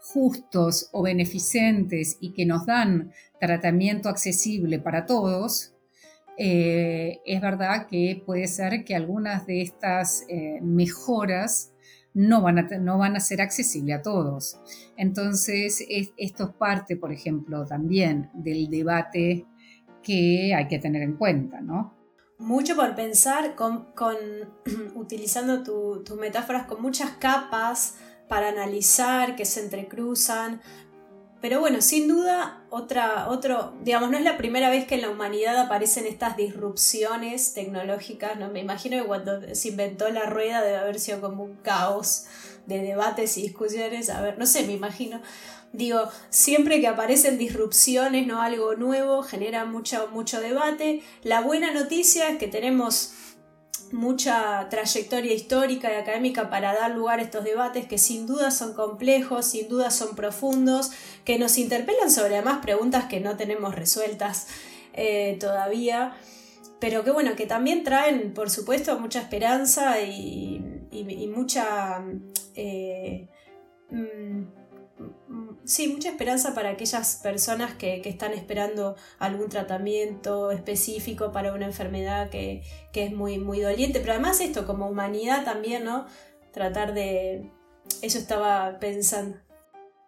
justos 0.00 0.90
o 0.92 1.02
beneficentes 1.02 2.18
y 2.20 2.32
que 2.32 2.46
nos 2.46 2.66
dan 2.66 3.12
tratamiento 3.40 4.08
accesible 4.08 4.78
para 4.78 5.06
todos, 5.06 5.74
eh, 6.36 7.20
es 7.24 7.40
verdad 7.40 7.86
que 7.86 8.22
puede 8.26 8.48
ser 8.48 8.84
que 8.84 8.96
algunas 8.96 9.46
de 9.46 9.62
estas 9.62 10.24
eh, 10.28 10.58
mejoras 10.62 11.73
no 12.14 12.40
van, 12.40 12.58
a, 12.58 12.62
no 12.78 12.98
van 12.98 13.16
a 13.16 13.20
ser 13.20 13.42
accesibles 13.42 13.98
a 13.98 14.02
todos. 14.02 14.58
Entonces, 14.96 15.84
esto 16.16 16.44
es 16.44 16.50
parte, 16.50 16.96
por 16.96 17.12
ejemplo, 17.12 17.66
también 17.66 18.30
del 18.34 18.68
debate 18.70 19.46
que 20.02 20.54
hay 20.54 20.68
que 20.68 20.78
tener 20.78 21.02
en 21.02 21.16
cuenta, 21.16 21.60
¿no? 21.60 21.94
mucho 22.38 22.76
por 22.76 22.94
pensar, 22.94 23.54
con, 23.54 23.88
utilizando 24.94 25.62
tus 25.62 26.18
metáforas, 26.18 26.66
con 26.66 26.82
muchas 26.82 27.12
capas 27.12 27.96
para 28.28 28.48
analizar 28.48 29.36
que 29.36 29.44
se 29.44 29.60
entrecruzan. 29.60 30.60
Pero 31.44 31.60
bueno, 31.60 31.82
sin 31.82 32.08
duda, 32.08 32.64
otra, 32.70 33.28
otro, 33.28 33.74
digamos, 33.82 34.10
no 34.10 34.16
es 34.16 34.24
la 34.24 34.38
primera 34.38 34.70
vez 34.70 34.86
que 34.86 34.94
en 34.94 35.02
la 35.02 35.10
humanidad 35.10 35.58
aparecen 35.58 36.06
estas 36.06 36.38
disrupciones 36.38 37.52
tecnológicas, 37.52 38.38
¿no? 38.38 38.48
Me 38.48 38.60
imagino 38.60 38.96
que 38.96 39.06
cuando 39.06 39.54
se 39.54 39.68
inventó 39.68 40.08
la 40.08 40.24
rueda 40.24 40.62
debe 40.62 40.78
haber 40.78 40.98
sido 40.98 41.20
como 41.20 41.42
un 41.42 41.56
caos 41.56 42.24
de 42.64 42.78
debates 42.78 43.36
y 43.36 43.42
discusiones, 43.42 44.08
a 44.08 44.22
ver, 44.22 44.38
no 44.38 44.46
sé, 44.46 44.62
me 44.62 44.72
imagino. 44.72 45.20
Digo, 45.74 46.08
siempre 46.30 46.80
que 46.80 46.88
aparecen 46.88 47.36
disrupciones, 47.36 48.26
¿no? 48.26 48.40
Algo 48.40 48.74
nuevo, 48.76 49.22
genera 49.22 49.66
mucho, 49.66 50.08
mucho 50.14 50.40
debate. 50.40 51.02
La 51.24 51.42
buena 51.42 51.74
noticia 51.74 52.30
es 52.30 52.38
que 52.38 52.48
tenemos 52.48 53.12
mucha 53.94 54.68
trayectoria 54.68 55.32
histórica 55.32 55.90
y 55.92 55.94
académica 55.96 56.50
para 56.50 56.74
dar 56.74 56.90
lugar 56.90 57.20
a 57.20 57.22
estos 57.22 57.44
debates 57.44 57.86
que 57.86 57.96
sin 57.96 58.26
duda 58.26 58.50
son 58.50 58.74
complejos, 58.74 59.46
sin 59.46 59.68
duda 59.68 59.90
son 59.90 60.16
profundos, 60.16 60.90
que 61.24 61.38
nos 61.38 61.56
interpelan 61.58 62.10
sobre 62.10 62.34
además 62.34 62.58
preguntas 62.60 63.04
que 63.04 63.20
no 63.20 63.36
tenemos 63.36 63.74
resueltas 63.74 64.48
eh, 64.92 65.36
todavía, 65.38 66.16
pero 66.80 67.04
que 67.04 67.12
bueno, 67.12 67.36
que 67.36 67.46
también 67.46 67.84
traen, 67.84 68.34
por 68.34 68.50
supuesto, 68.50 68.98
mucha 68.98 69.20
esperanza 69.20 70.00
y, 70.02 70.60
mucha... 71.32 72.04
Eh, 72.54 73.28
mm, 73.90 74.63
sí, 75.64 75.88
mucha 75.88 76.10
esperanza 76.10 76.54
para 76.54 76.70
aquellas 76.70 77.16
personas 77.16 77.74
que, 77.74 78.02
están 78.04 78.32
esperando 78.32 78.96
algún 79.18 79.48
tratamiento 79.48 80.50
específico 80.50 81.32
para 81.32 81.52
una 81.52 81.66
enfermedad 81.66 82.30
que, 82.30 82.62
es 82.92 83.12
muy, 83.12 83.38
muy 83.38 83.60
doliente. 83.60 84.00
Pero 84.00 84.12
además 84.12 84.40
esto, 84.40 84.66
como 84.66 84.88
humanidad 84.88 85.44
también, 85.44 85.84
¿no? 85.84 86.06
Tratar 86.52 86.94
de... 86.94 87.50
Eso 88.02 88.18
estaba 88.18 88.78
pensando. 88.78 89.36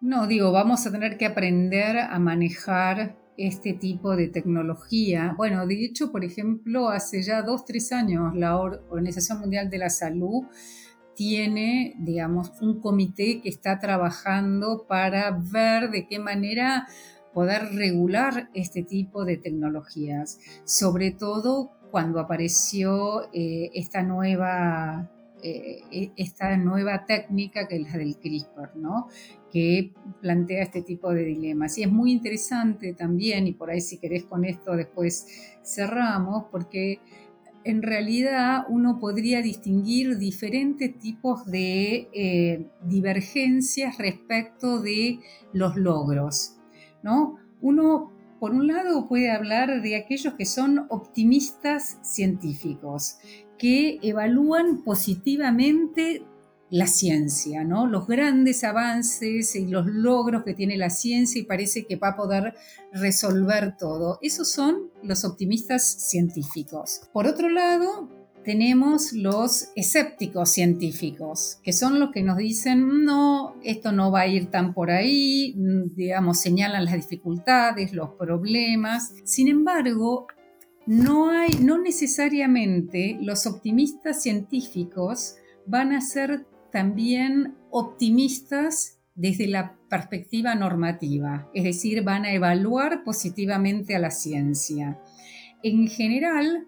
No, 0.00 0.26
digo, 0.26 0.52
vamos 0.52 0.86
a 0.86 0.92
tener 0.92 1.18
que 1.18 1.26
aprender 1.26 1.98
a 1.98 2.18
manejar 2.18 3.16
este 3.36 3.74
tipo 3.74 4.16
de 4.16 4.28
tecnología. 4.28 5.34
Bueno, 5.36 5.66
de 5.66 5.84
hecho, 5.84 6.10
por 6.10 6.24
ejemplo, 6.24 6.88
hace 6.88 7.22
ya 7.22 7.42
dos, 7.42 7.64
tres 7.64 7.92
años 7.92 8.34
la 8.34 8.56
Organización 8.56 9.40
Mundial 9.40 9.68
de 9.68 9.78
la 9.78 9.90
Salud 9.90 10.44
tiene, 11.16 11.94
digamos, 11.98 12.52
un 12.60 12.80
comité 12.80 13.40
que 13.40 13.48
está 13.48 13.80
trabajando 13.80 14.86
para 14.86 15.30
ver 15.30 15.90
de 15.90 16.06
qué 16.06 16.18
manera 16.18 16.86
poder 17.34 17.74
regular 17.74 18.48
este 18.54 18.82
tipo 18.82 19.24
de 19.24 19.36
tecnologías, 19.36 20.38
sobre 20.64 21.10
todo 21.10 21.72
cuando 21.90 22.20
apareció 22.20 23.28
eh, 23.32 23.70
esta 23.74 24.02
nueva 24.02 25.10
eh, 25.42 25.82
e, 25.90 26.12
esta 26.16 26.56
nueva 26.56 27.04
técnica 27.04 27.68
que 27.68 27.76
es 27.76 27.82
la 27.82 27.98
del 27.98 28.16
CRISPR, 28.16 28.76
¿no? 28.76 29.08
que 29.52 29.92
plantea 30.20 30.62
este 30.62 30.82
tipo 30.82 31.12
de 31.12 31.24
dilemas. 31.24 31.78
Y 31.78 31.82
es 31.82 31.92
muy 31.92 32.12
interesante 32.12 32.94
también, 32.94 33.46
y 33.46 33.52
por 33.52 33.70
ahí 33.70 33.80
si 33.80 33.98
querés 33.98 34.24
con 34.24 34.44
esto 34.44 34.74
después 34.76 35.26
cerramos, 35.62 36.44
porque 36.50 37.00
en 37.66 37.82
realidad 37.82 38.64
uno 38.68 39.00
podría 39.00 39.42
distinguir 39.42 40.18
diferentes 40.18 40.96
tipos 41.00 41.44
de 41.46 42.08
eh, 42.12 42.70
divergencias 42.84 43.98
respecto 43.98 44.80
de 44.80 45.18
los 45.52 45.76
logros. 45.76 46.58
¿no? 47.02 47.36
Uno, 47.60 48.12
por 48.38 48.52
un 48.52 48.68
lado, 48.68 49.08
puede 49.08 49.32
hablar 49.32 49.82
de 49.82 49.96
aquellos 49.96 50.34
que 50.34 50.46
son 50.46 50.86
optimistas 50.90 51.98
científicos, 52.02 53.18
que 53.58 53.98
evalúan 54.00 54.84
positivamente 54.84 56.22
la 56.70 56.86
ciencia, 56.86 57.64
¿no? 57.64 57.86
Los 57.86 58.06
grandes 58.06 58.64
avances 58.64 59.54
y 59.54 59.66
los 59.66 59.86
logros 59.86 60.42
que 60.44 60.54
tiene 60.54 60.76
la 60.76 60.90
ciencia 60.90 61.40
y 61.40 61.44
parece 61.44 61.86
que 61.86 61.96
va 61.96 62.08
a 62.08 62.16
poder 62.16 62.54
resolver 62.92 63.76
todo. 63.76 64.18
Esos 64.20 64.50
son 64.50 64.90
los 65.02 65.24
optimistas 65.24 65.84
científicos. 65.84 67.02
Por 67.12 67.26
otro 67.26 67.48
lado, 67.48 68.08
tenemos 68.44 69.12
los 69.12 69.70
escépticos 69.74 70.52
científicos, 70.52 71.58
que 71.62 71.72
son 71.72 71.98
los 71.98 72.10
que 72.12 72.22
nos 72.22 72.36
dicen, 72.36 73.04
no, 73.04 73.56
esto 73.62 73.90
no 73.90 74.12
va 74.12 74.20
a 74.20 74.26
ir 74.28 74.50
tan 74.52 74.72
por 74.72 74.90
ahí, 74.90 75.54
digamos, 75.96 76.40
señalan 76.40 76.84
las 76.84 76.94
dificultades, 76.94 77.92
los 77.92 78.10
problemas. 78.10 79.12
Sin 79.24 79.48
embargo, 79.48 80.28
no 80.86 81.30
hay, 81.30 81.58
no 81.60 81.78
necesariamente 81.78 83.18
los 83.20 83.46
optimistas 83.46 84.22
científicos 84.22 85.34
van 85.66 85.92
a 85.92 86.00
ser 86.00 86.46
también 86.70 87.56
optimistas 87.70 88.98
desde 89.14 89.46
la 89.46 89.76
perspectiva 89.88 90.54
normativa, 90.54 91.50
es 91.54 91.64
decir, 91.64 92.02
van 92.02 92.24
a 92.24 92.32
evaluar 92.32 93.02
positivamente 93.02 93.96
a 93.96 93.98
la 93.98 94.10
ciencia. 94.10 95.00
En 95.62 95.88
general, 95.88 96.66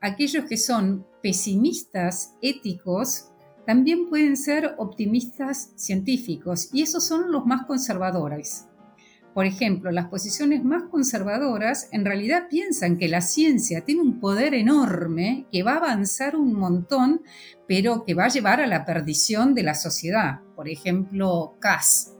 aquellos 0.00 0.44
que 0.44 0.56
son 0.56 1.06
pesimistas 1.22 2.34
éticos 2.42 3.30
también 3.64 4.08
pueden 4.08 4.36
ser 4.36 4.74
optimistas 4.78 5.72
científicos 5.76 6.68
y 6.72 6.82
esos 6.82 7.06
son 7.06 7.32
los 7.32 7.46
más 7.46 7.64
conservadores. 7.66 8.66
Por 9.34 9.46
ejemplo, 9.46 9.90
las 9.90 10.06
posiciones 10.06 10.62
más 10.62 10.84
conservadoras 10.84 11.88
en 11.90 12.04
realidad 12.04 12.46
piensan 12.48 12.96
que 12.96 13.08
la 13.08 13.20
ciencia 13.20 13.80
tiene 13.80 14.00
un 14.00 14.20
poder 14.20 14.54
enorme, 14.54 15.46
que 15.50 15.64
va 15.64 15.72
a 15.72 15.78
avanzar 15.78 16.36
un 16.36 16.54
montón, 16.54 17.22
pero 17.66 18.04
que 18.04 18.14
va 18.14 18.26
a 18.26 18.28
llevar 18.28 18.60
a 18.60 18.68
la 18.68 18.84
perdición 18.84 19.52
de 19.54 19.64
la 19.64 19.74
sociedad. 19.74 20.40
Por 20.54 20.68
ejemplo, 20.68 21.56
Cass, 21.58 22.14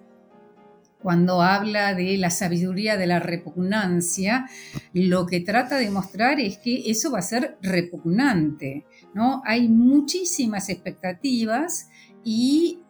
cuando 1.04 1.40
habla 1.40 1.94
de 1.94 2.16
la 2.16 2.30
sabiduría 2.30 2.96
de 2.96 3.06
la 3.06 3.20
repugnancia, 3.20 4.46
lo 4.92 5.26
que 5.26 5.38
trata 5.38 5.76
de 5.76 5.90
mostrar 5.90 6.40
es 6.40 6.58
que 6.58 6.90
eso 6.90 7.12
va 7.12 7.20
a 7.20 7.22
ser 7.22 7.58
repugnante. 7.62 8.86
¿no? 9.14 9.40
Hay 9.44 9.68
muchísimas 9.68 10.68
expectativas 10.68 11.90
y 12.24 12.80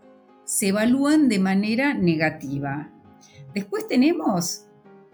se 0.45 0.69
evalúan 0.69 1.29
de 1.29 1.41
manera 1.41 1.93
negativa. 1.93 2.94
Después 3.55 3.87
tenemos, 3.89 4.67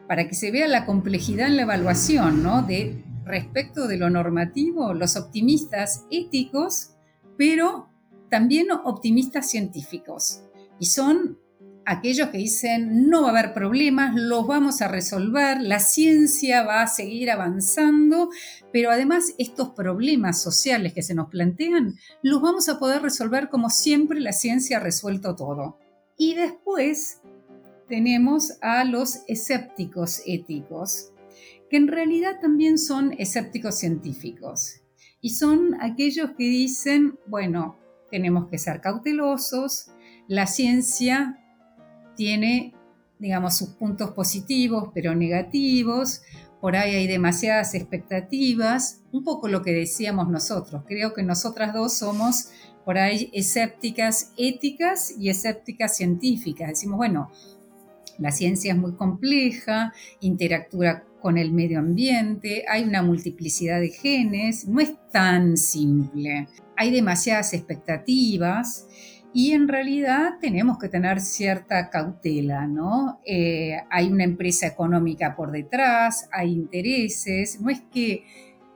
para 0.08 0.26
que 0.28 0.34
se 0.34 0.50
vea 0.50 0.66
la 0.66 0.86
complejidad 0.86 1.48
en 1.48 1.56
la 1.56 1.62
evaluación, 1.62 2.42
¿no? 2.42 2.62
De 2.62 3.04
respecto 3.24 3.86
de 3.86 3.98
lo 3.98 4.10
normativo, 4.10 4.94
los 4.94 5.16
optimistas 5.16 6.04
éticos, 6.10 6.92
pero 7.36 7.88
también 8.30 8.68
optimistas 8.70 9.50
científicos. 9.50 10.42
Y 10.78 10.86
son 10.86 11.38
aquellos 11.84 12.28
que 12.28 12.38
dicen 12.38 13.08
no 13.08 13.22
va 13.22 13.28
a 13.28 13.30
haber 13.30 13.52
problemas, 13.52 14.14
los 14.14 14.46
vamos 14.46 14.80
a 14.80 14.88
resolver, 14.88 15.60
la 15.60 15.80
ciencia 15.80 16.62
va 16.62 16.82
a 16.82 16.86
seguir 16.86 17.30
avanzando, 17.30 18.30
pero 18.72 18.90
además 18.90 19.34
estos 19.38 19.70
problemas 19.70 20.40
sociales 20.40 20.92
que 20.92 21.02
se 21.02 21.14
nos 21.14 21.28
plantean 21.28 21.94
los 22.22 22.40
vamos 22.40 22.68
a 22.68 22.78
poder 22.78 23.02
resolver 23.02 23.48
como 23.48 23.70
siempre 23.70 24.20
la 24.20 24.32
ciencia 24.32 24.78
ha 24.78 24.80
resuelto 24.80 25.34
todo. 25.34 25.78
Y 26.16 26.34
después 26.34 27.20
tenemos 27.90 28.56
a 28.62 28.84
los 28.84 29.24
escépticos 29.26 30.22
éticos, 30.24 31.12
que 31.68 31.76
en 31.76 31.88
realidad 31.88 32.38
también 32.40 32.78
son 32.78 33.12
escépticos 33.18 33.74
científicos. 33.74 34.80
Y 35.20 35.30
son 35.30 35.76
aquellos 35.82 36.30
que 36.38 36.44
dicen, 36.44 37.18
bueno, 37.26 37.76
tenemos 38.10 38.48
que 38.48 38.58
ser 38.58 38.80
cautelosos, 38.80 39.88
la 40.28 40.46
ciencia 40.46 41.38
tiene, 42.14 42.74
digamos, 43.18 43.56
sus 43.56 43.70
puntos 43.70 44.12
positivos, 44.12 44.90
pero 44.94 45.16
negativos, 45.16 46.22
por 46.60 46.76
ahí 46.76 46.94
hay 46.94 47.08
demasiadas 47.08 47.74
expectativas, 47.74 49.02
un 49.10 49.24
poco 49.24 49.48
lo 49.48 49.62
que 49.62 49.72
decíamos 49.72 50.28
nosotros, 50.28 50.84
creo 50.86 51.12
que 51.12 51.24
nosotras 51.24 51.74
dos 51.74 51.98
somos 51.98 52.50
por 52.84 52.98
ahí 52.98 53.30
escépticas 53.32 54.32
éticas 54.36 55.14
y 55.18 55.28
escépticas 55.28 55.96
científicas. 55.96 56.68
Decimos, 56.68 56.96
bueno, 56.96 57.30
la 58.20 58.30
ciencia 58.30 58.72
es 58.72 58.78
muy 58.78 58.94
compleja, 58.94 59.92
interactúa 60.20 61.04
con 61.20 61.36
el 61.38 61.52
medio 61.52 61.78
ambiente, 61.80 62.64
hay 62.68 62.84
una 62.84 63.02
multiplicidad 63.02 63.80
de 63.80 63.90
genes, 63.90 64.66
no 64.68 64.80
es 64.80 64.94
tan 65.10 65.56
simple. 65.56 66.48
Hay 66.76 66.90
demasiadas 66.90 67.52
expectativas 67.52 68.86
y 69.32 69.52
en 69.52 69.68
realidad 69.68 70.38
tenemos 70.40 70.78
que 70.78 70.88
tener 70.88 71.20
cierta 71.20 71.90
cautela, 71.90 72.66
¿no? 72.66 73.20
Eh, 73.24 73.76
hay 73.90 74.10
una 74.10 74.24
empresa 74.24 74.66
económica 74.66 75.36
por 75.36 75.52
detrás, 75.52 76.28
hay 76.32 76.52
intereses, 76.52 77.60
no 77.60 77.70
es 77.70 77.80
que 77.92 78.24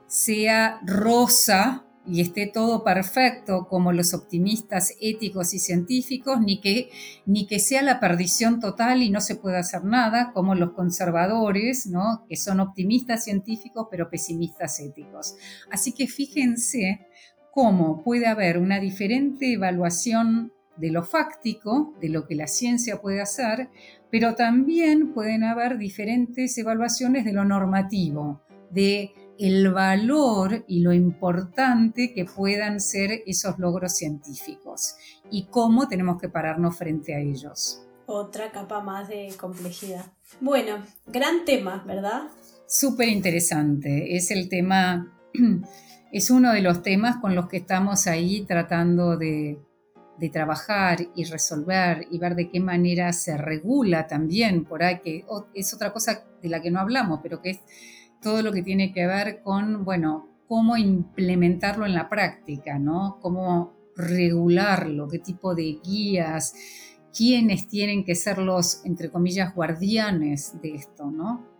sea 0.07 0.79
rosa 0.85 1.84
y 2.07 2.21
esté 2.21 2.47
todo 2.47 2.83
perfecto 2.83 3.67
como 3.67 3.91
los 3.91 4.13
optimistas 4.13 4.93
éticos 5.01 5.53
y 5.53 5.59
científicos, 5.59 6.39
ni 6.39 6.61
que, 6.61 6.89
ni 7.25 7.47
que 7.47 7.59
sea 7.59 7.81
la 7.81 7.99
perdición 7.99 8.59
total 8.59 9.01
y 9.01 9.09
no 9.09 9.21
se 9.21 9.35
pueda 9.35 9.59
hacer 9.59 9.83
nada 9.83 10.31
como 10.33 10.55
los 10.55 10.71
conservadores, 10.73 11.87
¿no? 11.87 12.25
que 12.27 12.35
son 12.35 12.59
optimistas 12.59 13.23
científicos 13.23 13.87
pero 13.89 14.09
pesimistas 14.09 14.79
éticos. 14.79 15.35
Así 15.71 15.93
que 15.93 16.07
fíjense 16.07 17.07
cómo 17.51 18.03
puede 18.03 18.27
haber 18.27 18.57
una 18.57 18.79
diferente 18.79 19.53
evaluación 19.53 20.51
de 20.77 20.91
lo 20.91 21.03
fáctico, 21.03 21.93
de 22.01 22.09
lo 22.09 22.27
que 22.27 22.35
la 22.35 22.47
ciencia 22.47 23.01
puede 23.01 23.21
hacer, 23.21 23.69
pero 24.11 24.35
también 24.35 25.13
pueden 25.13 25.43
haber 25.43 25.77
diferentes 25.77 26.57
evaluaciones 26.57 27.25
de 27.25 27.33
lo 27.33 27.45
normativo, 27.45 28.41
de 28.71 29.13
el 29.39 29.71
valor 29.71 30.63
y 30.67 30.81
lo 30.81 30.93
importante 30.93 32.13
que 32.13 32.25
puedan 32.25 32.79
ser 32.79 33.23
esos 33.25 33.59
logros 33.59 33.95
científicos 33.95 34.95
y 35.29 35.45
cómo 35.45 35.87
tenemos 35.87 36.21
que 36.21 36.29
pararnos 36.29 36.77
frente 36.77 37.15
a 37.15 37.19
ellos. 37.19 37.81
Otra 38.05 38.51
capa 38.51 38.81
más 38.81 39.09
de 39.09 39.33
complejidad. 39.39 40.05
Bueno, 40.39 40.77
gran 41.07 41.43
tema, 41.43 41.83
¿verdad? 41.85 42.23
Súper 42.67 43.09
interesante. 43.09 44.15
Es 44.15 44.31
el 44.31 44.47
tema, 44.47 45.11
es 46.11 46.29
uno 46.29 46.53
de 46.53 46.61
los 46.61 46.83
temas 46.83 47.17
con 47.17 47.35
los 47.35 47.47
que 47.47 47.57
estamos 47.57 48.07
ahí 48.07 48.45
tratando 48.45 49.17
de, 49.17 49.59
de 50.17 50.29
trabajar 50.29 50.99
y 51.15 51.25
resolver 51.25 52.07
y 52.09 52.19
ver 52.19 52.35
de 52.35 52.49
qué 52.49 52.59
manera 52.59 53.11
se 53.11 53.37
regula 53.37 54.07
también 54.07 54.65
por 54.65 54.83
ahí, 54.83 54.99
que 54.99 55.25
es 55.53 55.73
otra 55.73 55.91
cosa 55.91 56.23
de 56.41 56.49
la 56.49 56.61
que 56.61 56.71
no 56.71 56.79
hablamos, 56.79 57.19
pero 57.21 57.41
que 57.41 57.51
es 57.51 57.59
todo 58.25 58.41
lo 58.41 58.51
que 58.51 58.63
tiene 58.63 58.91
que 58.91 59.05
ver 59.05 59.43
con, 59.43 59.85
bueno, 59.85 60.27
cómo 60.47 60.77
implementarlo 60.77 61.85
en 61.85 61.93
la 61.93 62.09
práctica, 62.09 62.79
¿no? 62.79 63.19
Cómo 63.21 63.75
regularlo, 63.95 65.07
qué 65.07 65.19
tipo 65.19 65.53
de 65.53 65.79
guías, 65.85 66.55
quiénes 67.15 67.67
tienen 67.67 68.03
que 68.03 68.15
ser 68.15 68.39
los, 68.39 68.83
entre 68.83 69.11
comillas, 69.11 69.53
guardianes 69.53 70.59
de 70.59 70.73
esto, 70.73 71.11
¿no? 71.11 71.54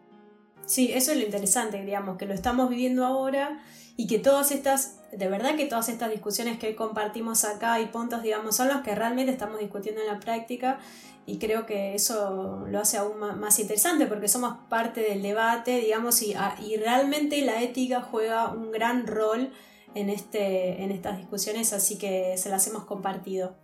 Sí, 0.65 0.91
eso 0.93 1.11
es 1.11 1.17
lo 1.17 1.25
interesante, 1.25 1.83
digamos, 1.83 2.17
que 2.17 2.25
lo 2.25 2.33
estamos 2.33 2.69
viviendo 2.69 3.05
ahora 3.05 3.59
y 3.97 4.07
que 4.07 4.19
todas 4.19 4.51
estas, 4.51 4.99
de 5.11 5.27
verdad 5.27 5.55
que 5.55 5.65
todas 5.67 5.89
estas 5.89 6.11
discusiones 6.11 6.57
que 6.57 6.75
compartimos 6.75 7.45
acá 7.45 7.79
y 7.79 7.85
puntos, 7.87 8.23
digamos, 8.23 8.55
son 8.55 8.67
los 8.67 8.81
que 8.81 8.95
realmente 8.95 9.31
estamos 9.31 9.59
discutiendo 9.59 10.01
en 10.01 10.07
la 10.07 10.19
práctica 10.19 10.79
y 11.27 11.37
creo 11.37 11.65
que 11.65 11.95
eso 11.95 12.65
lo 12.67 12.79
hace 12.79 12.97
aún 12.97 13.19
más 13.19 13.59
interesante 13.59 14.05
porque 14.07 14.27
somos 14.27 14.57
parte 14.69 15.01
del 15.01 15.21
debate, 15.21 15.79
digamos, 15.79 16.21
y, 16.21 16.33
ah, 16.33 16.55
y 16.59 16.77
realmente 16.77 17.41
la 17.41 17.61
ética 17.61 18.01
juega 18.01 18.51
un 18.51 18.71
gran 18.71 19.07
rol 19.07 19.51
en, 19.93 20.09
este, 20.09 20.83
en 20.83 20.91
estas 20.91 21.17
discusiones, 21.17 21.73
así 21.73 21.97
que 21.97 22.37
se 22.37 22.49
las 22.49 22.67
hemos 22.67 22.85
compartido. 22.85 23.55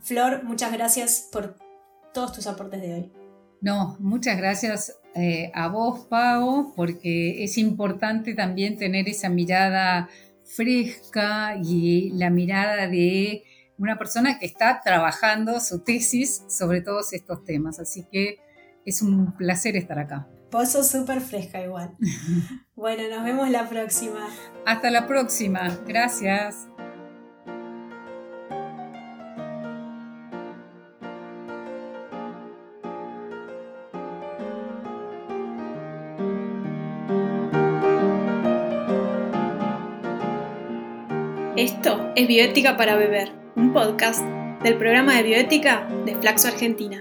Flor, 0.00 0.44
muchas 0.44 0.72
gracias 0.72 1.28
por 1.32 1.56
todos 2.12 2.32
tus 2.32 2.46
aportes 2.46 2.80
de 2.80 2.94
hoy. 2.94 3.12
No, 3.60 3.96
muchas 3.98 4.36
gracias 4.36 4.96
eh, 5.16 5.50
a 5.54 5.68
vos, 5.68 6.06
Pau, 6.06 6.72
porque 6.76 7.42
es 7.42 7.58
importante 7.58 8.34
también 8.34 8.76
tener 8.76 9.08
esa 9.08 9.28
mirada 9.28 10.08
fresca 10.44 11.56
y 11.62 12.10
la 12.10 12.30
mirada 12.30 12.86
de 12.86 13.44
una 13.78 13.98
persona 13.98 14.38
que 14.38 14.46
está 14.46 14.80
trabajando 14.84 15.60
su 15.60 15.80
tesis 15.80 16.44
sobre 16.48 16.80
todos 16.80 17.12
estos 17.12 17.44
temas. 17.44 17.78
Así 17.78 18.06
que 18.10 18.38
es 18.84 19.02
un 19.02 19.36
placer 19.36 19.76
estar 19.76 19.98
acá. 19.98 20.28
Vos 20.50 20.70
sos 20.70 20.88
súper 20.88 21.20
fresca 21.20 21.62
igual. 21.62 21.96
bueno, 22.76 23.02
nos 23.08 23.24
vemos 23.24 23.50
la 23.50 23.68
próxima. 23.68 24.28
Hasta 24.64 24.90
la 24.90 25.06
próxima. 25.06 25.78
Gracias. 25.86 26.68
Esto 41.56 42.12
es 42.16 42.28
Bioética 42.28 42.76
para 42.76 42.96
Beber 42.96 43.32
un 43.54 43.72
podcast 43.72 44.20
del 44.62 44.76
programa 44.76 45.14
de 45.14 45.22
bioética 45.22 45.88
de 46.04 46.14
Flaxo 46.16 46.48
Argentina. 46.48 47.00